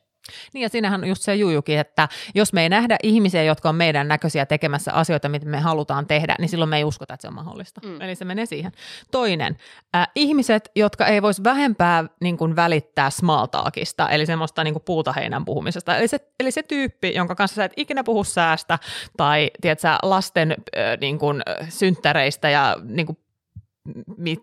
Niin 0.54 0.62
ja 0.62 0.68
siinähän 0.68 1.00
on 1.02 1.08
just 1.08 1.22
se 1.22 1.34
jujukin, 1.34 1.78
että 1.78 2.08
jos 2.34 2.52
me 2.52 2.62
ei 2.62 2.68
nähdä 2.68 2.96
ihmisiä, 3.02 3.42
jotka 3.42 3.68
on 3.68 3.74
meidän 3.74 4.08
näköisiä 4.08 4.46
tekemässä 4.46 4.92
asioita, 4.92 5.28
mitä 5.28 5.46
me 5.46 5.60
halutaan 5.60 6.06
tehdä, 6.06 6.34
niin 6.38 6.48
silloin 6.48 6.68
me 6.68 6.76
ei 6.76 6.84
uskota, 6.84 7.14
että 7.14 7.22
se 7.22 7.28
on 7.28 7.34
mahdollista. 7.34 7.80
Mm. 7.84 8.00
Eli 8.00 8.14
se 8.14 8.24
menee 8.24 8.46
siihen. 8.46 8.72
Toinen, 9.10 9.56
äh, 9.96 10.08
ihmiset, 10.14 10.70
jotka 10.76 11.06
ei 11.06 11.22
voisi 11.22 11.44
vähempää 11.44 12.04
niin 12.20 12.36
kuin 12.36 12.56
välittää 12.56 13.10
small 13.10 13.46
talkista, 13.46 14.08
eli 14.08 14.26
semmoista 14.26 14.64
niin 14.64 14.74
kuin 14.74 14.84
puutaheinän 14.86 15.44
puhumisesta. 15.44 15.96
Eli 15.96 16.08
se, 16.08 16.18
eli 16.40 16.50
se 16.50 16.62
tyyppi, 16.62 17.14
jonka 17.14 17.34
kanssa 17.34 17.54
sä 17.54 17.64
et 17.64 17.72
ikinä 17.76 18.04
puhu 18.04 18.24
säästä 18.24 18.78
tai 19.16 19.50
tiedätkö, 19.60 19.88
lasten 20.02 20.52
äh, 20.52 20.98
niin 21.00 21.18
kuin, 21.18 21.42
synttäreistä 21.68 22.50
ja 22.50 22.76
niin 22.84 23.06
kuin 23.06 23.18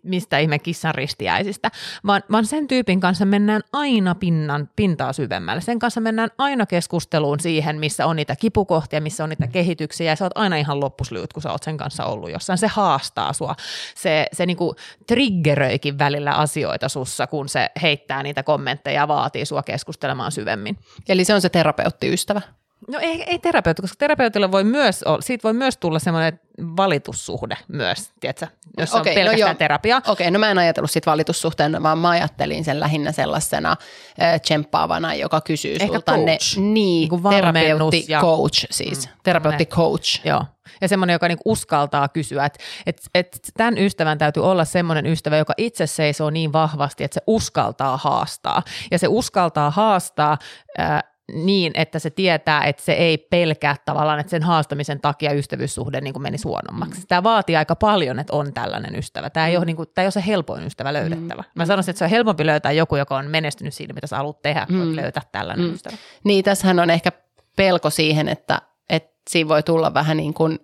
mistä 0.04 0.38
ihme 0.38 0.60
kissan 0.60 0.96
ristiäisistä, 0.96 1.72
vaan, 2.08 2.24
vaan 2.32 2.46
sen 2.46 2.68
tyypin 2.68 3.00
kanssa 3.00 3.26
mennään 3.26 3.62
aina 3.74 4.16
pinnan, 4.16 4.70
pintaa 4.76 5.14
syvemmälle. 5.14 5.62
Sen 5.62 5.80
kanssa 5.80 6.02
mennään 6.02 6.30
aina 6.38 6.66
keskusteluun 6.66 7.40
siihen, 7.40 7.80
missä 7.80 8.06
on 8.06 8.16
niitä 8.16 8.36
kipukohtia, 8.36 9.02
missä 9.02 9.24
on 9.24 9.30
niitä 9.30 9.48
kehityksiä, 9.48 10.12
ja 10.12 10.16
sä 10.16 10.26
oot 10.26 10.38
aina 10.38 10.56
ihan 10.56 10.80
loppuslyhyt, 10.80 11.34
kun 11.34 11.42
sä 11.42 11.52
oot 11.52 11.64
sen 11.64 11.78
kanssa 11.78 12.06
ollut 12.06 12.32
jossain. 12.32 12.58
Se 12.58 12.68
haastaa 12.68 13.34
sua. 13.34 13.56
Se, 13.96 14.28
se 14.34 14.46
niinku 14.46 14.76
triggeröikin 15.08 16.00
välillä 16.00 16.32
asioita 16.32 16.90
sussa, 16.90 17.28
kun 17.28 17.50
se 17.50 17.70
heittää 17.82 18.24
niitä 18.24 18.44
kommentteja 18.44 19.02
ja 19.02 19.08
vaatii 19.08 19.46
sua 19.46 19.64
keskustelemaan 19.64 20.32
syvemmin. 20.32 20.78
Eli 21.10 21.26
se 21.26 21.34
on 21.34 21.42
se 21.42 21.50
terapeuttiystävä. 21.50 22.42
No 22.88 23.00
ei, 23.02 23.24
ei 23.24 23.40
terapeutti, 23.40 23.82
koska 23.82 23.96
terapeutilla 24.00 24.52
voi 24.52 24.64
myös, 24.64 25.04
siitä 25.20 25.44
voi 25.44 25.54
myös 25.54 25.78
tulla 25.78 26.00
semmoinen 26.00 26.40
valitussuhde 26.78 27.58
myös, 27.68 28.12
tiedätkö, 28.20 28.48
jos 28.78 28.90
okay, 28.90 29.00
on 29.00 29.08
no 29.08 29.14
pelkästään 29.14 29.56
no 29.56 29.58
terapia. 29.58 29.98
Okei, 29.98 30.12
okay, 30.12 30.32
no 30.32 30.40
mä 30.40 30.52
en 30.52 30.58
ajatellut 30.58 30.92
sit 30.92 31.06
valitussuhteen, 31.06 31.84
vaan 31.84 31.98
mä 31.98 32.10
ajattelin 32.10 32.64
sen 32.64 32.80
lähinnä 32.80 33.12
sellaisena 33.12 33.76
äh, 34.22 34.42
tsemppaavana, 34.42 35.14
joka 35.14 35.42
kysyy 35.42 35.72
Ehkä 35.72 35.88
sulta 35.88 36.12
coach. 36.12 36.26
ne, 36.26 36.38
niin, 36.62 37.10
niin 37.10 37.24
terapeutti 37.30 38.06
ja, 38.08 38.22
coach 38.22 38.66
siis, 38.72 39.08
mm, 39.08 39.14
terapeutti 39.24 39.66
coach. 39.66 40.26
Joo, 40.26 40.46
ja 40.82 40.88
semmoinen, 40.88 41.14
joka 41.14 41.28
niinku 41.28 41.52
uskaltaa 41.52 42.08
kysyä, 42.08 42.46
että 42.46 42.60
et, 42.86 43.02
et 43.16 43.40
tämän 43.58 43.78
ystävän 43.78 44.18
täytyy 44.18 44.46
olla 44.46 44.66
semmoinen 44.66 45.06
ystävä, 45.06 45.38
joka 45.38 45.54
itse 45.58 45.88
seisoo 45.88 46.30
niin 46.30 46.54
vahvasti, 46.54 47.04
että 47.04 47.14
se 47.14 47.22
uskaltaa 47.28 47.98
haastaa. 47.98 48.64
Ja 48.92 49.00
se 49.00 49.08
uskaltaa 49.08 49.72
haastaa 49.72 50.38
äh, 50.80 51.04
niin, 51.34 51.72
että 51.76 52.00
se 52.00 52.10
tietää, 52.10 52.64
että 52.64 52.84
se 52.84 52.94
ei 52.94 53.18
pelkää 53.18 53.76
tavallaan, 53.86 54.20
että 54.20 54.30
sen 54.30 54.44
haastamisen 54.44 55.02
takia 55.02 55.34
ystävyyssuhde 55.34 56.02
niin 56.02 56.14
kuin 56.14 56.24
menisi 56.24 56.48
huonommaksi. 56.48 57.00
Mm. 57.00 57.06
Tämä 57.08 57.24
vaatii 57.24 57.56
aika 57.56 57.76
paljon, 57.76 58.20
että 58.20 58.34
on 58.34 58.54
tällainen 58.54 58.96
ystävä. 58.96 59.30
Tämä 59.30 59.48
ei, 59.48 59.58
ole, 59.58 59.66
niin 59.66 59.76
kuin, 59.76 59.90
tämä 59.94 60.04
ei 60.04 60.06
ole 60.06 60.12
se 60.12 60.24
helpoin 60.28 60.64
ystävä 60.64 60.94
löydettävä. 60.94 61.42
Mm. 61.42 61.50
Mä 61.56 61.66
sanoisin, 61.66 61.90
että 61.90 61.98
se 61.98 62.06
on 62.06 62.12
helpompi 62.12 62.46
löytää 62.46 62.72
joku, 62.72 62.96
joka 62.96 63.18
on 63.18 63.26
menestynyt 63.26 63.74
siinä, 63.74 63.94
mitä 63.94 64.08
sä 64.08 64.18
haluat 64.18 64.42
tehdä, 64.42 64.68
mm. 64.70 64.96
löytää 64.96 65.24
tällainen 65.32 65.66
mm. 65.66 65.74
ystävä. 65.74 65.98
Niin, 66.24 66.44
tässähän 66.44 66.80
on 66.80 66.90
ehkä 66.90 67.12
pelko 67.56 67.90
siihen, 67.90 68.28
että, 68.28 68.62
että 68.90 69.14
siinä 69.30 69.48
voi 69.48 69.64
tulla 69.64 69.94
vähän 69.94 70.18
niin 70.18 70.34
kuin 70.34 70.60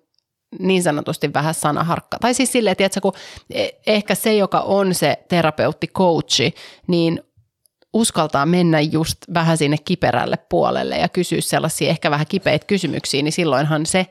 niin 0.60 0.84
sanotusti 0.84 1.34
vähän 1.34 1.54
sanaharkka. 1.54 2.18
Tai 2.22 2.34
siis 2.34 2.52
silleen, 2.52 2.76
että 2.80 3.02
kun 3.02 3.14
e- 3.50 3.70
ehkä 3.88 4.16
se, 4.16 4.34
joka 4.34 4.60
on 4.60 4.94
se 4.94 5.18
terapeutti, 5.30 5.88
coachi, 5.88 6.54
niin 6.88 7.24
uskaltaa 7.94 8.46
mennä 8.46 8.82
just 8.82 9.18
vähän 9.34 9.58
sinne 9.58 9.78
kiperälle 9.78 10.38
puolelle 10.50 10.98
ja 10.98 11.10
kysyä 11.10 11.42
sellaisia 11.42 11.90
ehkä 11.90 12.12
vähän 12.12 12.28
kipeitä 12.28 12.66
kysymyksiä, 12.66 13.22
niin 13.22 13.32
silloinhan 13.32 13.86
se, 13.86 14.08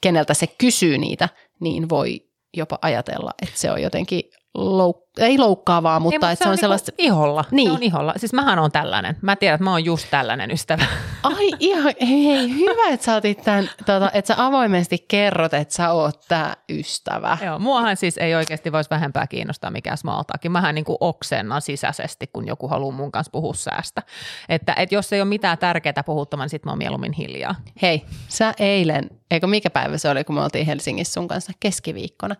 keneltä 0.00 0.34
se 0.34 0.46
kysyy 0.46 0.98
niitä, 0.98 1.28
niin 1.60 1.88
voi 1.88 2.26
jopa 2.56 2.78
ajatella, 2.82 3.30
että 3.42 3.58
se 3.58 3.70
on 3.70 3.82
jotenkin 3.82 4.22
louk- 4.58 5.02
ei 5.18 5.38
loukkaavaa, 5.38 6.00
mutta, 6.00 6.28
Ei, 6.28 6.32
että 6.32 6.44
se 6.44 6.48
on 6.48 6.52
niinku 6.52 6.60
sellaista... 6.60 6.92
Iholla. 6.98 7.44
Niin. 7.50 7.68
Se 7.68 7.72
on 7.72 7.82
iholla. 7.82 8.14
Siis 8.16 8.32
mähän 8.32 8.58
on 8.58 8.72
tällainen. 8.72 9.16
Mä 9.22 9.36
tiedän, 9.36 9.54
että 9.54 9.64
mä 9.64 9.70
oon 9.70 9.84
just 9.84 10.06
tällainen 10.10 10.50
ystävä. 10.50 10.84
Ai 11.22 11.50
ihan, 11.58 11.94
hei, 12.00 12.50
hyvä, 12.50 12.88
että 12.92 13.04
sä 13.06 13.14
otit 13.14 13.42
tämän, 13.42 13.70
tota, 13.86 14.10
että 14.14 14.34
sä 14.34 14.46
avoimesti 14.46 15.04
kerrot, 15.08 15.54
että 15.54 15.74
sä 15.74 15.92
oot 15.92 16.20
tää 16.28 16.56
ystävä. 16.68 17.38
Joo, 17.44 17.58
muahan 17.58 17.96
siis 17.96 18.18
ei 18.18 18.34
oikeasti 18.34 18.72
voisi 18.72 18.90
vähempää 18.90 19.26
kiinnostaa 19.26 19.70
mikään 19.70 19.98
smalltalkin. 19.98 20.52
Mähän 20.52 20.74
niin 20.74 20.84
kuin 20.84 20.98
oksennan 21.00 21.62
sisäisesti, 21.62 22.26
kun 22.26 22.46
joku 22.46 22.68
haluaa 22.68 22.96
mun 22.96 23.12
kanssa 23.12 23.30
puhua 23.30 23.54
säästä. 23.54 24.02
Että, 24.48 24.74
että 24.76 24.94
jos 24.94 25.12
ei 25.12 25.20
ole 25.20 25.28
mitään 25.28 25.58
tärkeää 25.58 26.02
puhuttamaan, 26.06 26.44
niin 26.44 26.50
sit 26.50 26.64
mä 26.64 26.70
oon 26.70 26.78
mieluummin 26.78 27.12
hiljaa. 27.12 27.54
Hei, 27.82 28.02
sä 28.28 28.54
eilen, 28.58 29.10
eikö 29.30 29.46
mikä 29.46 29.70
päivä 29.70 29.98
se 29.98 30.08
oli, 30.08 30.24
kun 30.24 30.34
me 30.34 30.42
oltiin 30.42 30.66
Helsingissä 30.66 31.12
sun 31.12 31.28
kanssa 31.28 31.52
keskiviikkona, 31.60 32.36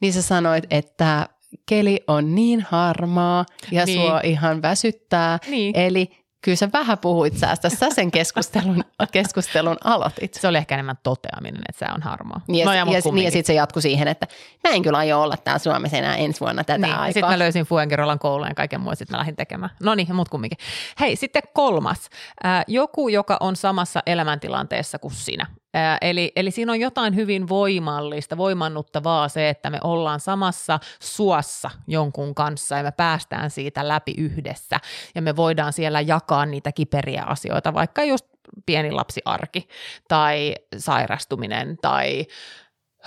niin 0.00 0.12
sä 0.12 0.22
sanoit, 0.22 0.64
että 0.70 1.28
keli 1.68 2.00
on 2.06 2.34
niin 2.34 2.66
harmaa 2.70 3.44
ja 3.70 3.84
Niin. 3.84 4.00
sua 4.00 4.20
ihan 4.24 4.62
väsyttää. 4.62 5.38
Niin. 5.48 5.76
Eli 5.76 6.22
kyllä 6.44 6.56
sä 6.56 6.68
vähän 6.72 6.98
puhuit 6.98 7.36
säästä, 7.38 7.68
sä 7.68 7.86
sen 7.90 8.10
keskustelun, 8.10 8.84
keskustelun 9.12 9.76
aloitit. 9.84 10.34
Se 10.34 10.48
oli 10.48 10.58
ehkä 10.58 10.74
enemmän 10.74 10.96
toteaminen, 11.02 11.62
että 11.68 11.86
se 11.86 11.92
on 11.94 12.02
harmaa. 12.02 12.40
Niin, 12.48 12.66
no 12.66 12.72
ja, 12.72 12.78
ja, 12.78 12.92
ja, 12.92 13.12
niin, 13.12 13.24
ja 13.24 13.30
sitten 13.30 13.46
se 13.46 13.54
jatkui 13.54 13.82
siihen, 13.82 14.08
että 14.08 14.26
mä 14.68 14.74
en 14.74 14.82
kyllä 14.82 14.98
aio 14.98 15.22
olla 15.22 15.36
täällä 15.36 15.58
Suomessa 15.58 15.96
enää 15.96 16.16
ensi 16.16 16.40
vuonna 16.40 16.64
tätä 16.64 16.78
Niin, 16.78 16.94
aikaa. 16.94 17.06
sitten 17.12 17.30
mä 17.30 17.38
löysin 17.38 17.64
Fuengirolan 17.64 18.18
koulun 18.18 18.48
ja 18.48 18.54
kaiken 18.54 18.80
muun, 18.80 18.96
sitten 18.96 19.14
mä 19.14 19.18
lähdin 19.18 19.36
tekemään. 19.36 19.70
No 19.82 19.94
niin, 19.94 20.14
mut 20.16 20.28
kumminkin. 20.28 20.58
Hei, 21.00 21.16
sitten 21.16 21.42
kolmas. 21.54 22.08
Ää, 22.42 22.64
joku, 22.66 23.08
joka 23.08 23.36
on 23.40 23.56
samassa 23.56 24.00
elämäntilanteessa 24.06 24.98
kuin 24.98 25.14
sinä. 25.14 25.46
Ää, 25.74 25.98
eli, 26.00 26.32
eli 26.36 26.50
siinä 26.50 26.72
on 26.72 26.80
jotain 26.80 27.16
hyvin 27.16 27.48
voimallista, 27.48 28.36
voimannuttavaa 28.36 29.28
se, 29.28 29.48
että 29.48 29.70
me 29.70 29.78
ollaan 29.84 30.20
samassa 30.20 30.78
suossa 31.02 31.70
jonkun 31.86 32.34
kanssa 32.34 32.76
ja 32.76 32.82
me 32.82 32.92
päästään 32.92 33.50
siitä 33.50 33.88
läpi 33.88 34.14
yhdessä. 34.18 34.80
Ja 35.14 35.22
me 35.22 35.36
voidaan 35.36 35.72
siellä 35.72 36.00
jakaa 36.00 36.46
niitä 36.46 36.72
kiperiä 36.72 37.22
asioita, 37.22 37.74
vaikka 37.74 38.04
just 38.04 38.26
pieni 38.66 38.90
lapsiarki 38.90 39.68
tai 40.08 40.54
sairastuminen 40.78 41.78
tai 41.82 42.26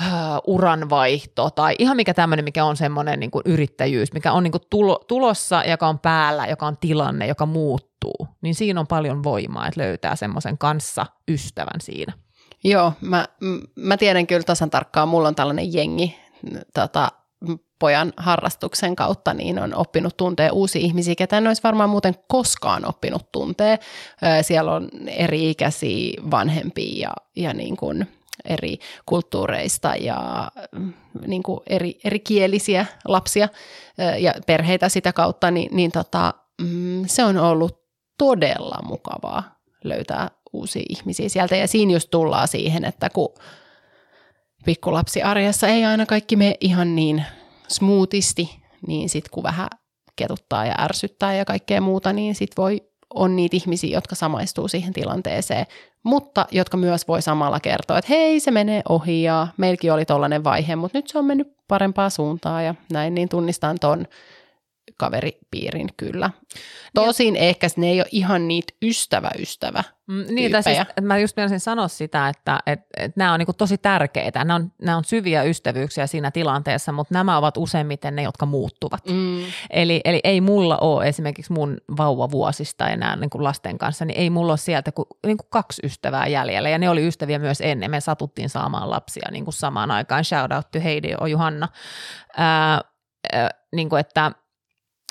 äh, 0.02 0.08
uranvaihto 0.48 1.50
tai 1.50 1.76
ihan 1.80 1.96
mikä 1.98 2.14
tämmöinen, 2.14 2.46
mikä 2.46 2.66
on 2.66 2.78
semmoinen 2.78 3.20
niin 3.20 3.32
kuin 3.32 3.44
yrittäjyys, 3.46 4.14
mikä 4.14 4.32
on 4.32 4.44
niin 4.44 4.52
kuin 4.52 4.64
tulo, 4.70 5.00
tulossa, 5.08 5.64
joka 5.64 5.88
on 5.88 6.00
päällä, 6.00 6.46
joka 6.46 6.68
on 6.68 6.78
tilanne, 6.78 7.28
joka 7.28 7.46
muuttuu, 7.46 8.28
niin 8.42 8.56
siinä 8.56 8.80
on 8.80 8.88
paljon 8.88 9.24
voimaa, 9.24 9.68
että 9.68 9.82
löytää 9.82 10.16
semmoisen 10.16 10.58
kanssa 10.58 11.06
ystävän 11.28 11.82
siinä. 11.82 12.14
Joo, 12.66 12.94
mä, 13.02 13.28
mä 13.76 13.98
tiedän 13.98 14.28
kyllä 14.28 14.44
tasan 14.44 14.70
tarkkaan, 14.70 15.08
mulla 15.08 15.28
on 15.28 15.36
tällainen 15.36 15.74
jengi 15.74 16.16
tota, 16.74 17.12
pojan 17.80 18.14
harrastuksen 18.18 18.96
kautta, 18.96 19.34
niin 19.34 19.60
on 19.60 19.76
oppinut 19.76 20.18
tuntee 20.18 20.50
uusia 20.52 20.82
ihmisiä, 20.82 21.16
ketä 21.16 21.38
en 21.38 21.48
olisi 21.48 21.64
varmaan 21.64 21.90
muuten 21.90 22.16
koskaan 22.28 22.86
oppinut 22.86 23.32
tuntee. 23.32 23.80
Siellä 24.42 24.72
on 24.72 24.90
eri-ikäisiä 25.08 26.22
vanhempia 26.32 27.08
ja, 27.08 27.14
ja 27.36 27.54
niin 27.54 27.78
kuin 27.78 28.08
eri 28.46 28.80
kulttuureista 29.06 29.96
ja 29.96 30.52
niin 31.28 31.44
kuin 31.44 31.60
eri, 31.68 32.00
erikielisiä 32.04 32.86
lapsia 33.08 33.50
ö, 34.00 34.18
ja 34.18 34.34
perheitä 34.48 34.90
sitä 34.90 35.14
kautta, 35.14 35.52
niin, 35.52 35.76
niin 35.76 35.92
tota, 35.92 36.34
mm, 36.62 37.04
se 37.08 37.24
on 37.24 37.38
ollut 37.38 37.80
todella 38.18 38.78
mukavaa 38.84 39.44
löytää 39.84 40.32
uusia 40.56 40.84
ihmisiä 40.90 41.30
sieltä. 41.30 41.56
Ja 41.56 41.68
siinä 41.68 41.94
just 41.94 42.12
tullaan 42.12 42.48
siihen, 42.48 42.86
että 42.86 43.10
kun 43.10 43.34
pikkulapsi 44.66 45.22
arjessa 45.22 45.68
ei 45.68 45.86
aina 45.86 46.06
kaikki 46.06 46.36
mene 46.36 46.56
ihan 46.62 46.96
niin 46.96 47.26
smoothisti, 47.68 48.60
niin 48.88 49.10
sitten 49.10 49.32
kun 49.32 49.44
vähän 49.44 49.68
ketuttaa 50.16 50.66
ja 50.66 50.76
ärsyttää 50.80 51.36
ja 51.36 51.46
kaikkea 51.46 51.82
muuta, 51.82 52.14
niin 52.14 52.36
sitten 52.36 52.64
voi 52.64 52.82
on 53.14 53.36
niitä 53.36 53.58
ihmisiä, 53.58 53.98
jotka 53.98 54.16
samaistuu 54.16 54.68
siihen 54.68 54.94
tilanteeseen, 54.94 55.66
mutta 56.04 56.46
jotka 56.52 56.78
myös 56.78 57.08
voi 57.08 57.22
samalla 57.22 57.60
kertoa, 57.60 57.98
että 57.98 58.14
hei, 58.14 58.40
se 58.40 58.52
menee 58.52 58.82
ohi 58.90 59.24
ja 59.24 59.48
meilläkin 59.58 59.94
oli 59.94 60.06
tollainen 60.06 60.44
vaihe, 60.44 60.76
mutta 60.76 60.98
nyt 60.98 61.08
se 61.08 61.18
on 61.18 61.26
mennyt 61.26 61.48
parempaa 61.68 62.10
suuntaa 62.10 62.62
ja 62.62 62.76
näin, 62.92 63.16
niin 63.16 63.30
tunnistan 63.30 63.78
ton 63.82 64.08
kaveripiirin 64.98 65.90
kyllä. 65.98 66.30
Tosin 66.94 67.36
ehkä 67.36 67.68
ne 67.78 67.88
ei 67.88 68.00
ole 68.00 68.08
ihan 68.12 68.48
niitä 68.48 68.74
ystävä-ystävä. 68.82 69.84
Mm, 70.08 70.26
Niin, 70.30 70.52
tai 70.52 70.64
siis, 70.64 70.78
mä 71.02 71.18
just 71.18 71.38
meinasin 71.38 71.60
sanoa 71.60 71.88
sitä, 71.88 72.30
että, 72.30 72.60
että, 72.66 72.86
että 72.98 73.14
nämä 73.20 73.34
on 73.34 73.40
niin 73.40 73.56
tosi 73.58 73.78
tärkeitä. 73.78 74.40
Nämä 74.40 74.56
on, 74.56 74.72
nämä 74.82 74.98
on 74.98 75.04
syviä 75.04 75.44
ystävyyksiä 75.44 76.08
siinä 76.08 76.32
tilanteessa, 76.32 76.92
mutta 76.92 77.14
nämä 77.14 77.38
ovat 77.38 77.58
useimmiten 77.58 78.16
ne, 78.16 78.24
jotka 78.24 78.46
muuttuvat. 78.46 79.06
Mm. 79.10 79.44
Eli, 79.70 80.02
eli 80.06 80.20
ei 80.24 80.42
mulla 80.42 80.78
ole 80.78 81.08
esimerkiksi 81.08 81.54
mun 81.54 81.78
vauvavuosista 81.98 82.84
ja 82.84 82.98
nämä 82.98 83.16
niin 83.16 83.30
kuin 83.30 83.44
lasten 83.44 83.78
kanssa, 83.78 84.06
niin 84.06 84.20
ei 84.20 84.30
mulla 84.30 84.52
ole 84.52 84.58
sieltä 84.58 84.92
kuin, 84.92 85.06
niin 85.26 85.38
kuin 85.38 85.50
kaksi 85.50 85.82
ystävää 85.86 86.28
jäljellä. 86.28 86.70
Ja 86.70 86.78
ne 86.78 86.90
oli 86.90 87.08
ystäviä 87.08 87.40
myös 87.40 87.62
ennen. 87.62 87.92
Me 87.92 88.02
satuttiin 88.02 88.50
saamaan 88.50 88.90
lapsia 88.90 89.32
niin 89.32 89.44
kuin 89.44 89.54
samaan 89.54 89.92
aikaan. 89.92 90.26
Shout 90.26 90.52
out 90.52 90.72
to 90.72 90.80
Heidi 90.80 91.10
ja 91.10 91.28
Johanna. 91.28 91.68
Ää, 92.38 92.82
ää, 93.34 93.50
niin 93.76 93.90
kuin 93.90 94.00
että 94.00 94.32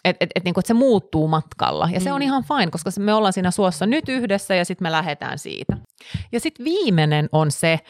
et, 0.05 0.17
et, 0.21 0.31
et, 0.35 0.45
niin 0.45 0.55
kuin, 0.55 0.63
että 0.63 0.69
se 0.69 0.75
muuttuu 0.75 1.29
matkalla. 1.29 1.89
Ja 1.93 2.01
se 2.01 2.13
on 2.13 2.21
Mm. 2.21 2.25
ihan 2.25 2.45
fine, 2.45 2.71
koska 2.71 2.91
me 2.99 3.15
ollaan 3.15 3.33
siinä 3.33 3.51
suossa 3.51 3.87
nyt 3.87 4.09
yhdessä 4.09 4.55
ja 4.55 4.65
sitten 4.65 4.85
me 4.87 4.93
lähdetään 4.93 5.39
siitä. 5.39 5.77
Ja 6.33 6.41
sitten 6.41 6.65
viimeinen 6.65 7.29
on 7.33 7.51
se 7.51 7.81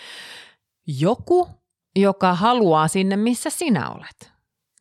joku, 0.86 1.48
joka 1.96 2.34
haluaa 2.34 2.88
sinne, 2.88 3.16
missä 3.16 3.50
sinä 3.50 3.90
olet. 3.90 4.33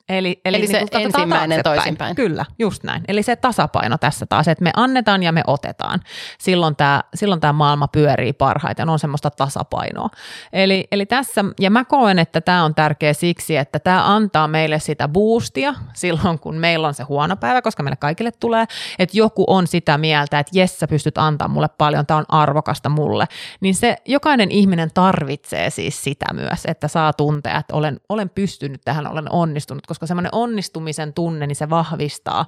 Eli, 0.10 0.42
eli, 0.46 0.58
Eli 0.58 0.68
se 0.68 0.80
niin 0.80 0.88
ensimmäinen 0.94 1.64
toisinpäin. 1.64 2.16
Kyllä, 2.16 2.46
just 2.60 2.84
näin. 2.84 3.04
Eli 3.08 3.24
se 3.24 3.36
tasapaino 3.36 3.98
tässä 3.98 4.26
taas, 4.26 4.48
että 4.48 4.64
me 4.64 4.72
annetaan 4.76 5.24
ja 5.24 5.32
me 5.32 5.42
otetaan. 5.48 6.00
Silloin 6.40 6.76
tämä 6.76 7.04
silloin 7.16 7.42
tää 7.42 7.54
maailma 7.54 7.88
pyörii 7.88 8.34
parhaiten, 8.34 8.90
on 8.90 9.00
semmoista 9.00 9.30
tasapainoa. 9.30 10.10
Eli, 10.54 10.88
eli 10.92 11.06
tässä, 11.06 11.46
ja 11.60 11.70
mä 11.70 11.86
koen, 11.86 12.20
että 12.20 12.42
tämä 12.42 12.64
on 12.64 12.76
tärkeä 12.76 13.14
siksi, 13.14 13.58
että 13.58 13.80
tämä 13.80 14.16
antaa 14.16 14.48
meille 14.48 14.80
sitä 14.80 15.08
boostia 15.08 15.74
silloin, 15.94 16.40
kun 16.40 16.56
meillä 16.56 16.88
on 16.88 16.94
se 16.94 17.04
huono 17.04 17.36
päivä, 17.36 17.62
koska 17.62 17.84
meille 17.84 17.98
kaikille 17.98 18.32
tulee, 18.32 18.66
että 19.00 19.18
joku 19.18 19.44
on 19.48 19.68
sitä 19.68 19.98
mieltä, 19.98 20.40
että 20.40 20.60
jes, 20.60 20.80
sä 20.80 20.88
pystyt 20.88 21.18
antaa 21.18 21.48
mulle 21.48 21.70
paljon, 21.78 22.06
tämä 22.06 22.18
on 22.18 22.26
arvokasta 22.30 22.90
mulle. 22.90 23.26
Niin 23.62 23.76
se 23.76 23.96
jokainen 24.06 24.52
ihminen 24.52 24.90
tarvitsee 24.94 25.70
siis 25.70 26.04
sitä 26.04 26.26
myös, 26.34 26.66
että 26.66 26.88
saa 26.88 27.14
tuntea, 27.14 27.58
että 27.58 27.76
olen, 27.76 28.00
olen 28.10 28.30
pystynyt 28.30 28.82
tähän, 28.86 29.08
olen 29.08 29.32
onnistunut, 29.32 29.93
koska 29.94 30.08
semmoinen 30.08 30.36
onnistumisen 30.36 31.14
tunne, 31.14 31.48
niin 31.48 31.56
se 31.56 31.70
vahvistaa 31.70 32.46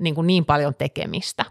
niin, 0.00 0.14
kuin 0.14 0.26
niin 0.26 0.44
paljon 0.44 0.74
tekemistä. 0.74 1.44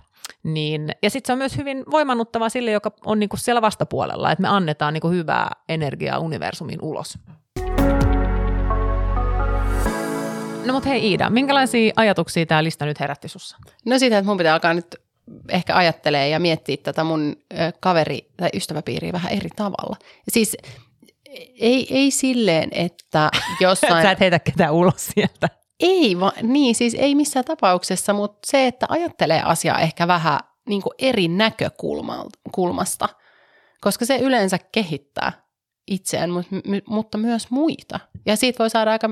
Niin, 0.43 0.89
ja 1.03 1.09
sitten 1.09 1.27
se 1.27 1.33
on 1.33 1.37
myös 1.37 1.57
hyvin 1.57 1.83
voimannuttava 1.91 2.49
sille, 2.49 2.71
joka 2.71 2.91
on 3.05 3.19
niin 3.19 3.29
kuin 3.29 3.39
siellä 3.39 3.61
vastapuolella, 3.61 4.31
että 4.31 4.41
me 4.41 4.47
annetaan 4.47 4.93
niin 4.93 5.01
kuin 5.01 5.13
hyvää 5.13 5.51
energiaa 5.69 6.19
universumin 6.19 6.81
ulos. 6.81 7.17
No 10.65 10.73
mutta 10.73 10.89
hei 10.89 11.07
Iida, 11.07 11.29
minkälaisia 11.29 11.93
ajatuksia 11.95 12.45
tämä 12.45 12.63
lista 12.63 12.85
nyt 12.85 12.99
herätti 12.99 13.27
sussa? 13.27 13.57
No 13.85 13.99
siitä, 13.99 14.17
että 14.17 14.27
mun 14.27 14.37
pitää 14.37 14.53
alkaa 14.53 14.73
nyt 14.73 14.95
ehkä 15.49 15.75
ajattelee 15.75 16.29
ja 16.29 16.39
miettiä 16.39 16.77
tätä 16.77 17.03
mun 17.03 17.35
kaveri- 17.79 18.29
tai 18.37 18.49
ystäväpiiriä 18.53 19.11
vähän 19.11 19.31
eri 19.31 19.49
tavalla. 19.55 19.97
Siis 20.29 20.57
ei, 21.59 21.87
ei 21.89 22.11
silleen, 22.11 22.69
että 22.71 23.29
jossain... 23.61 24.03
Sä 24.05 24.11
et 24.11 24.19
heitä 24.19 24.39
ketään 24.39 24.73
ulos 24.73 25.07
sieltä. 25.15 25.49
Ei, 25.79 26.19
va, 26.19 26.33
niin 26.41 26.75
siis 26.75 26.93
ei 26.93 27.15
missään 27.15 27.45
tapauksessa, 27.45 28.13
mutta 28.13 28.39
se, 28.45 28.67
että 28.67 28.85
ajattelee 28.89 29.41
asiaa 29.41 29.79
ehkä 29.79 30.07
vähän 30.07 30.39
niin 30.69 30.81
eri 30.99 31.27
näkökulmasta, 31.27 33.09
koska 33.81 34.05
se 34.05 34.17
yleensä 34.17 34.57
kehittää 34.71 35.47
itseään, 35.87 36.29
mutta, 36.29 36.55
mutta 36.87 37.17
myös 37.17 37.49
muita. 37.49 37.99
Ja 38.25 38.35
siitä 38.35 38.59
voi 38.59 38.69
saada 38.69 38.91
aika 38.91 39.09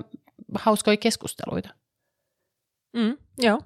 hauskoja 0.55 0.97
keskusteluita. 0.97 1.69
Mm, 2.93 3.17
joo. 3.37 3.59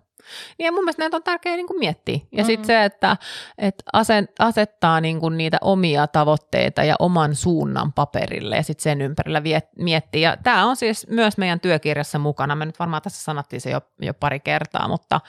Niin 0.57 0.65
ja 0.65 0.71
mun 0.71 0.83
mielestä 0.83 1.01
näitä 1.01 1.17
on 1.17 1.23
tärkeää 1.23 1.55
niin 1.55 1.67
kuin 1.67 1.79
miettiä. 1.79 2.15
Ja 2.15 2.19
Mm-hmm. 2.31 2.45
sitten 2.45 2.65
se, 2.67 2.83
että, 2.85 3.17
että 3.57 3.83
asen- 3.93 4.29
asettaa 4.39 5.01
niin 5.01 5.19
kuin 5.19 5.37
niitä 5.37 5.57
omia 5.61 6.07
tavoitteita 6.07 6.83
ja 6.83 6.95
oman 6.99 7.35
suunnan 7.35 7.93
paperille 7.93 8.55
ja 8.55 8.63
sitten 8.63 8.83
sen 8.83 9.01
ympärillä 9.01 9.39
viet- 9.39 9.69
miettiä. 9.83 10.29
Ja 10.29 10.37
tämä 10.43 10.65
on 10.65 10.75
siis 10.75 11.07
myös 11.07 11.37
meidän 11.37 11.59
työkirjassa 11.59 12.19
mukana. 12.19 12.55
Me 12.55 12.65
nyt 12.65 12.79
varmaan 12.79 13.01
tässä 13.01 13.23
sanottiin 13.23 13.61
se 13.61 13.69
jo, 13.69 13.81
jo 14.01 14.13
pari 14.13 14.39
kertaa, 14.39 14.87
mutta 14.87 15.21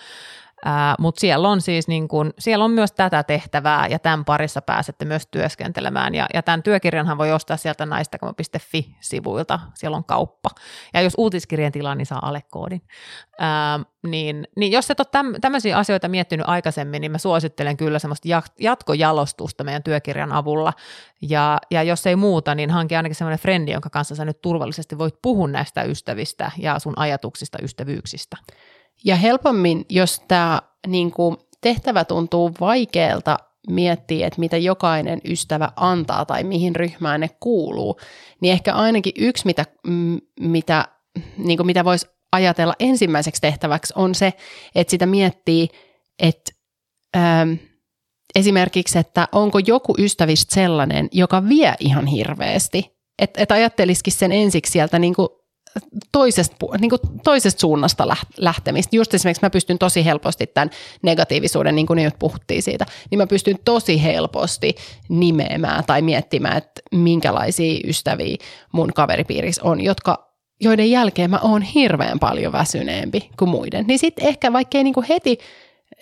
Mutta 0.99 1.21
siellä 1.21 1.49
on 1.49 1.61
siis 1.61 1.89
niin 1.89 2.09
kun, 2.09 2.35
siellä 2.39 2.65
on 2.65 2.71
myös 2.71 2.93
tätä 2.93 3.23
tehtävää 3.23 3.87
ja 3.87 3.99
tämän 3.99 4.25
parissa 4.25 4.63
pääsette 4.63 5.05
myös 5.05 5.27
työskentelemään. 5.31 6.15
Ja, 6.15 6.27
ja 6.35 6.43
tämän 6.43 6.63
työkirjanhan 6.63 7.19
voi 7.19 7.33
ostaa 7.33 7.57
sieltä 7.57 7.87
naistakama.fi-sivuilta, 7.87 9.61
siellä 9.75 9.97
on 9.97 10.05
kauppa. 10.05 10.51
Ja 10.95 11.01
jos 11.01 11.15
uutiskirjan 11.19 11.73
tilaa, 11.73 11.95
niin 11.95 12.07
saa 12.07 12.29
alekoodin. 12.29 12.83
Ää, 13.39 13.81
niin, 14.07 14.49
niin 14.57 14.73
jos 14.73 14.91
et 14.91 15.01
ole 15.01 15.07
täm, 15.11 15.35
tämmöisiä 15.41 15.79
asioita 15.79 16.09
miettinyt 16.09 16.49
aikaisemmin, 16.49 17.01
niin 17.01 17.13
mä 17.13 17.19
suosittelen 17.19 17.77
kyllä 17.77 17.99
semmoista 17.99 18.29
jatkojalostusta 18.61 19.65
meidän 19.65 19.83
työkirjan 19.83 20.33
avulla. 20.33 20.73
Ja, 21.23 21.59
ja 21.71 21.83
jos 21.83 22.07
ei 22.07 22.17
muuta, 22.17 22.55
niin 22.55 22.71
hanki 22.71 22.97
ainakin 22.97 23.15
semmoinen 23.15 23.39
frendi, 23.39 23.73
jonka 23.73 23.91
kanssa 23.91 24.15
sä 24.15 24.25
nyt 24.25 24.41
turvallisesti 24.41 24.99
voit 24.99 25.15
puhua 25.23 25.49
näistä 25.49 25.83
ystävistä 25.83 26.51
ja 26.59 26.79
sun 26.79 26.95
ajatuksista, 26.97 27.59
ystävyyksistä. 27.63 28.37
Ja 29.05 29.17
helpommin, 29.17 29.85
jos 29.89 30.23
tämä 30.29 30.63
niin 30.87 31.13
tehtävä 31.61 32.05
tuntuu 32.05 32.51
vaikealta 32.61 33.37
miettiä, 33.69 34.27
että 34.27 34.41
mitä 34.41 34.57
jokainen 34.57 35.21
ystävä 35.25 35.73
antaa 35.77 36.25
tai 36.25 36.45
mihin 36.45 36.77
ryhmään 36.77 37.21
ne 37.21 37.31
kuuluu, 37.41 38.01
niin 38.41 38.53
ehkä 38.53 38.75
ainakin 38.75 39.13
yksi, 39.19 39.47
mitä, 39.47 39.65
mitä, 40.41 40.85
niin 41.37 41.57
kuin 41.57 41.67
mitä 41.67 41.85
voisi 41.85 42.07
ajatella 42.33 42.75
ensimmäiseksi 42.81 43.41
tehtäväksi, 43.41 43.93
on 43.97 44.15
se, 44.15 44.33
että 44.75 44.91
sitä 44.91 45.07
miettii, 45.07 45.69
että 46.19 46.53
ähm, 47.17 47.53
esimerkiksi, 48.35 48.99
että 48.99 49.29
onko 49.33 49.59
joku 49.59 49.95
ystävistä 49.99 50.55
sellainen, 50.55 51.09
joka 51.13 51.49
vie 51.49 51.75
ihan 51.81 52.07
hirveästi. 52.07 53.01
Että 53.19 53.43
et 53.43 53.53
ajattelisikin 53.53 54.13
sen 54.13 54.33
ensiksi 54.33 54.73
sieltä 54.73 54.99
niin 54.99 55.15
kuin 55.15 55.29
toisesta, 56.13 56.57
niin 56.81 56.91
kuin 56.91 57.01
toisesta 57.25 57.61
suunnasta 57.61 58.09
lähtemistä. 58.37 58.97
Just 58.97 59.15
esimerkiksi 59.15 59.45
mä 59.45 59.51
pystyn 59.51 59.79
tosi 59.79 60.05
helposti 60.05 60.47
tämän 60.47 60.71
negatiivisuuden, 61.03 61.75
niin 61.75 61.87
kuin 61.87 61.97
nyt 61.97 62.19
puhuttiin 62.19 62.63
siitä, 62.63 62.87
niin 63.11 63.19
mä 63.19 63.27
pystyn 63.27 63.59
tosi 63.65 64.03
helposti 64.03 64.75
nimeämään 65.09 65.85
tai 65.85 66.03
miettimään, 66.03 66.57
että 66.57 66.81
minkälaisia 66.93 67.81
ystäviä 67.87 68.37
mun 68.73 68.93
kaveripiirissä 68.95 69.63
on, 69.65 69.81
jotka 69.81 70.31
joiden 70.61 70.91
jälkeen 70.91 71.31
mä 71.31 71.39
oon 71.43 71.63
hirveän 71.63 72.19
paljon 72.19 72.53
väsyneempi 72.53 73.31
kuin 73.39 73.49
muiden. 73.49 73.87
Niin 73.87 73.99
sitten 73.99 74.27
ehkä 74.27 74.53
vaikkei 74.53 74.85
niinku 74.85 75.05
heti, 75.09 75.39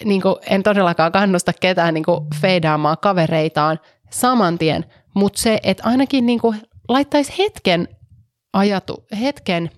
niinku 0.04 0.38
en 0.50 0.62
todellakaan 0.62 1.12
kannusta 1.12 1.52
ketään 1.60 1.94
niinku 1.94 2.26
feidaamaan 2.40 2.96
kavereitaan 3.02 3.80
saman 4.10 4.58
tien, 4.58 4.84
mutta 5.14 5.40
se, 5.40 5.60
että 5.62 5.82
ainakin 5.86 6.26
niinku 6.26 6.54
laittaisi 6.88 7.32
hetken 7.38 7.88
ajatu, 8.52 9.06
hetken, 9.20 9.70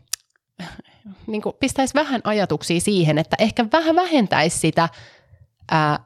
niin 1.27 1.43
kuin 1.43 1.55
pistäisi 1.61 1.95
vähän 1.95 2.21
ajatuksia 2.25 2.81
siihen, 2.81 3.19
että 3.19 3.37
ehkä 3.39 3.67
vähän 3.73 3.97
vähentäisi 3.97 4.59
sitä 4.59 4.89
ää, 5.71 6.05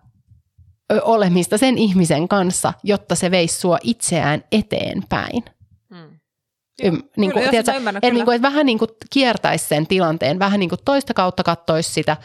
olemista 1.03 1.59
sen 1.59 1.79
ihmisen 1.79 2.29
kanssa, 2.29 2.73
jotta 2.83 3.15
se 3.15 3.31
veisi 3.31 3.61
sua 3.61 3.79
itseään 3.83 4.45
eteenpäin. 4.53 5.45
Hmm. 5.95 6.21
Ym, 6.85 7.03
niin 7.17 7.33
kuin, 7.33 7.41
kyllä, 7.41 7.51
tiedätkö, 7.51 7.77
ymmärrän, 7.77 8.01
et, 8.03 8.15
niin 8.15 8.25
kuin, 8.25 8.35
että 8.35 8.49
vähän 8.49 8.67
niin 8.67 8.79
kuin 8.79 8.91
kiertäisi 9.11 9.67
sen 9.67 9.87
tilanteen, 9.87 10.39
vähän 10.39 10.61
niin 10.61 10.71
kuin 10.71 10.81
toista 10.85 11.15
kautta 11.15 11.43
katsoisi 11.43 11.93
sitä, 11.93 12.17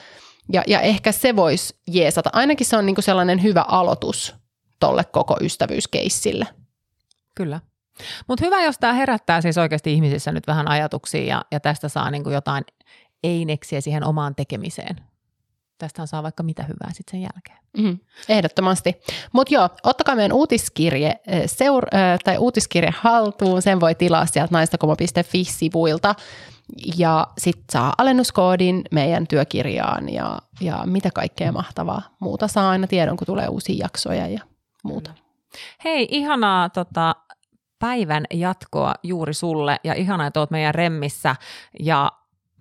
ja, 0.54 0.63
ja 0.67 0.82
ehkä 0.82 1.12
se 1.12 1.36
voisi 1.36 1.75
jeesata. 1.88 2.30
Ainakin 2.34 2.67
se 2.67 2.78
on 2.78 2.86
niin 2.86 2.95
kuin 2.95 3.04
sellainen 3.04 3.43
hyvä 3.43 3.65
aloitus 3.67 4.36
tolle 4.80 5.04
koko 5.04 5.38
ystävyyskeissille. 5.41 6.47
Kyllä. 7.36 7.60
Mutta 8.27 8.45
hyvä, 8.45 8.63
jos 8.63 8.77
tämä 8.79 8.93
herättää 8.93 9.41
siis 9.41 9.57
oikeasti 9.57 9.93
ihmisissä 9.93 10.31
nyt 10.31 10.47
vähän 10.47 10.67
ajatuksia 10.67 11.23
ja, 11.23 11.45
ja 11.51 11.59
tästä 11.59 11.89
saa 11.89 12.12
niin 12.12 12.23
kuin 12.23 12.33
jotain 12.33 12.63
eineksiä 13.23 13.81
siihen 13.81 14.03
omaan 14.03 14.35
tekemiseen. 14.35 14.95
Tästä 15.77 16.05
saa 16.05 16.23
vaikka 16.23 16.43
mitä 16.43 16.63
hyvää 16.63 16.93
sitten 16.93 17.12
sen 17.12 17.21
jälkeen. 17.21 17.59
Mm, 17.77 17.99
ehdottomasti. 18.29 18.95
Mutta 19.33 19.53
joo, 19.53 19.69
ottakaa 19.83 20.15
meidän 20.15 20.33
uutiskirje, 20.33 21.15
eh, 21.27 21.43
seur, 21.45 21.85
äh, 21.93 22.19
tai 22.23 22.38
uutiskirje 22.38 22.93
haltuun. 22.97 23.62
Sen 23.62 23.79
voi 23.79 23.95
tilaa 23.95 24.25
sieltä 24.25 24.53
naistakomo.fi-sivuilta. 24.53 26.15
Ja 26.97 27.27
sitten 27.38 27.65
saa 27.71 27.93
alennuskoodin 27.97 28.81
meidän 28.91 29.27
työkirjaan 29.27 30.09
ja, 30.09 30.39
ja 30.62 30.83
mitä 30.85 31.09
kaikkea 31.13 31.51
mahtavaa. 31.51 32.01
Muuta 32.19 32.47
saa 32.47 32.69
aina 32.69 32.88
tiedon, 32.88 33.17
kun 33.17 33.25
tulee 33.25 33.47
uusia 33.47 33.75
jaksoja 33.79 34.27
ja 34.27 34.39
muuta. 34.83 35.12
Hei, 35.83 36.07
ihanaa 36.12 36.69
tota, 36.69 37.15
päivän 37.79 38.25
jatkoa 38.33 38.93
juuri 39.03 39.33
sulle 39.33 39.77
ja 39.83 39.93
ihana, 39.93 40.27
että 40.27 40.39
oot 40.39 40.51
meidän 40.51 40.75
remmissä 40.75 41.35
ja 41.79 42.11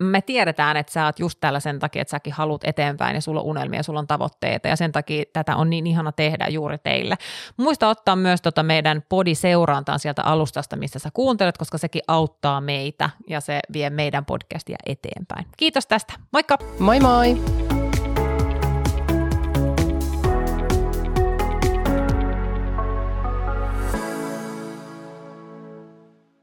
me 0.01 0.23
tiedetään, 0.23 0.77
että 0.77 0.93
sä 0.93 1.05
oot 1.05 1.19
just 1.19 1.41
täällä 1.41 1.61
sen 1.61 1.79
takia, 1.79 2.03
että 2.03 2.11
säkin 2.11 2.33
haluat 2.33 2.65
eteenpäin 2.65 3.15
ja 3.15 3.21
sulla 3.21 3.41
on 3.41 3.47
unelmia, 3.47 3.83
sulla 3.83 3.99
on 3.99 4.07
tavoitteita 4.07 4.69
ja 4.69 4.77
sen 4.77 4.93
takia 4.93 5.25
tätä 5.33 5.57
on 5.57 5.71
niin 5.71 5.87
ihana 5.87 6.13
tehdä 6.13 6.47
juuri 6.49 6.79
teille. 6.79 7.15
Muista 7.57 7.89
ottaa 7.89 8.17
myös 8.17 8.43
tota 8.43 8.63
meidän 8.63 9.03
podi-seurantaan 9.09 9.99
sieltä 9.99 10.23
alustasta, 10.23 10.77
missä 10.77 10.99
sä 10.99 11.11
kuuntelet, 11.15 11.59
koska 11.59 11.79
sekin 11.79 12.03
auttaa 12.09 12.61
meitä 12.61 13.11
ja 13.29 13.41
se 13.41 13.61
vie 13.73 13.91
meidän 13.91 14.25
podcastia 14.25 14.77
eteenpäin. 14.87 15.47
Kiitos 15.57 15.87
tästä. 15.87 16.13
Moikka! 16.33 16.59
Moi 16.79 17.01
moi! 17.01 17.68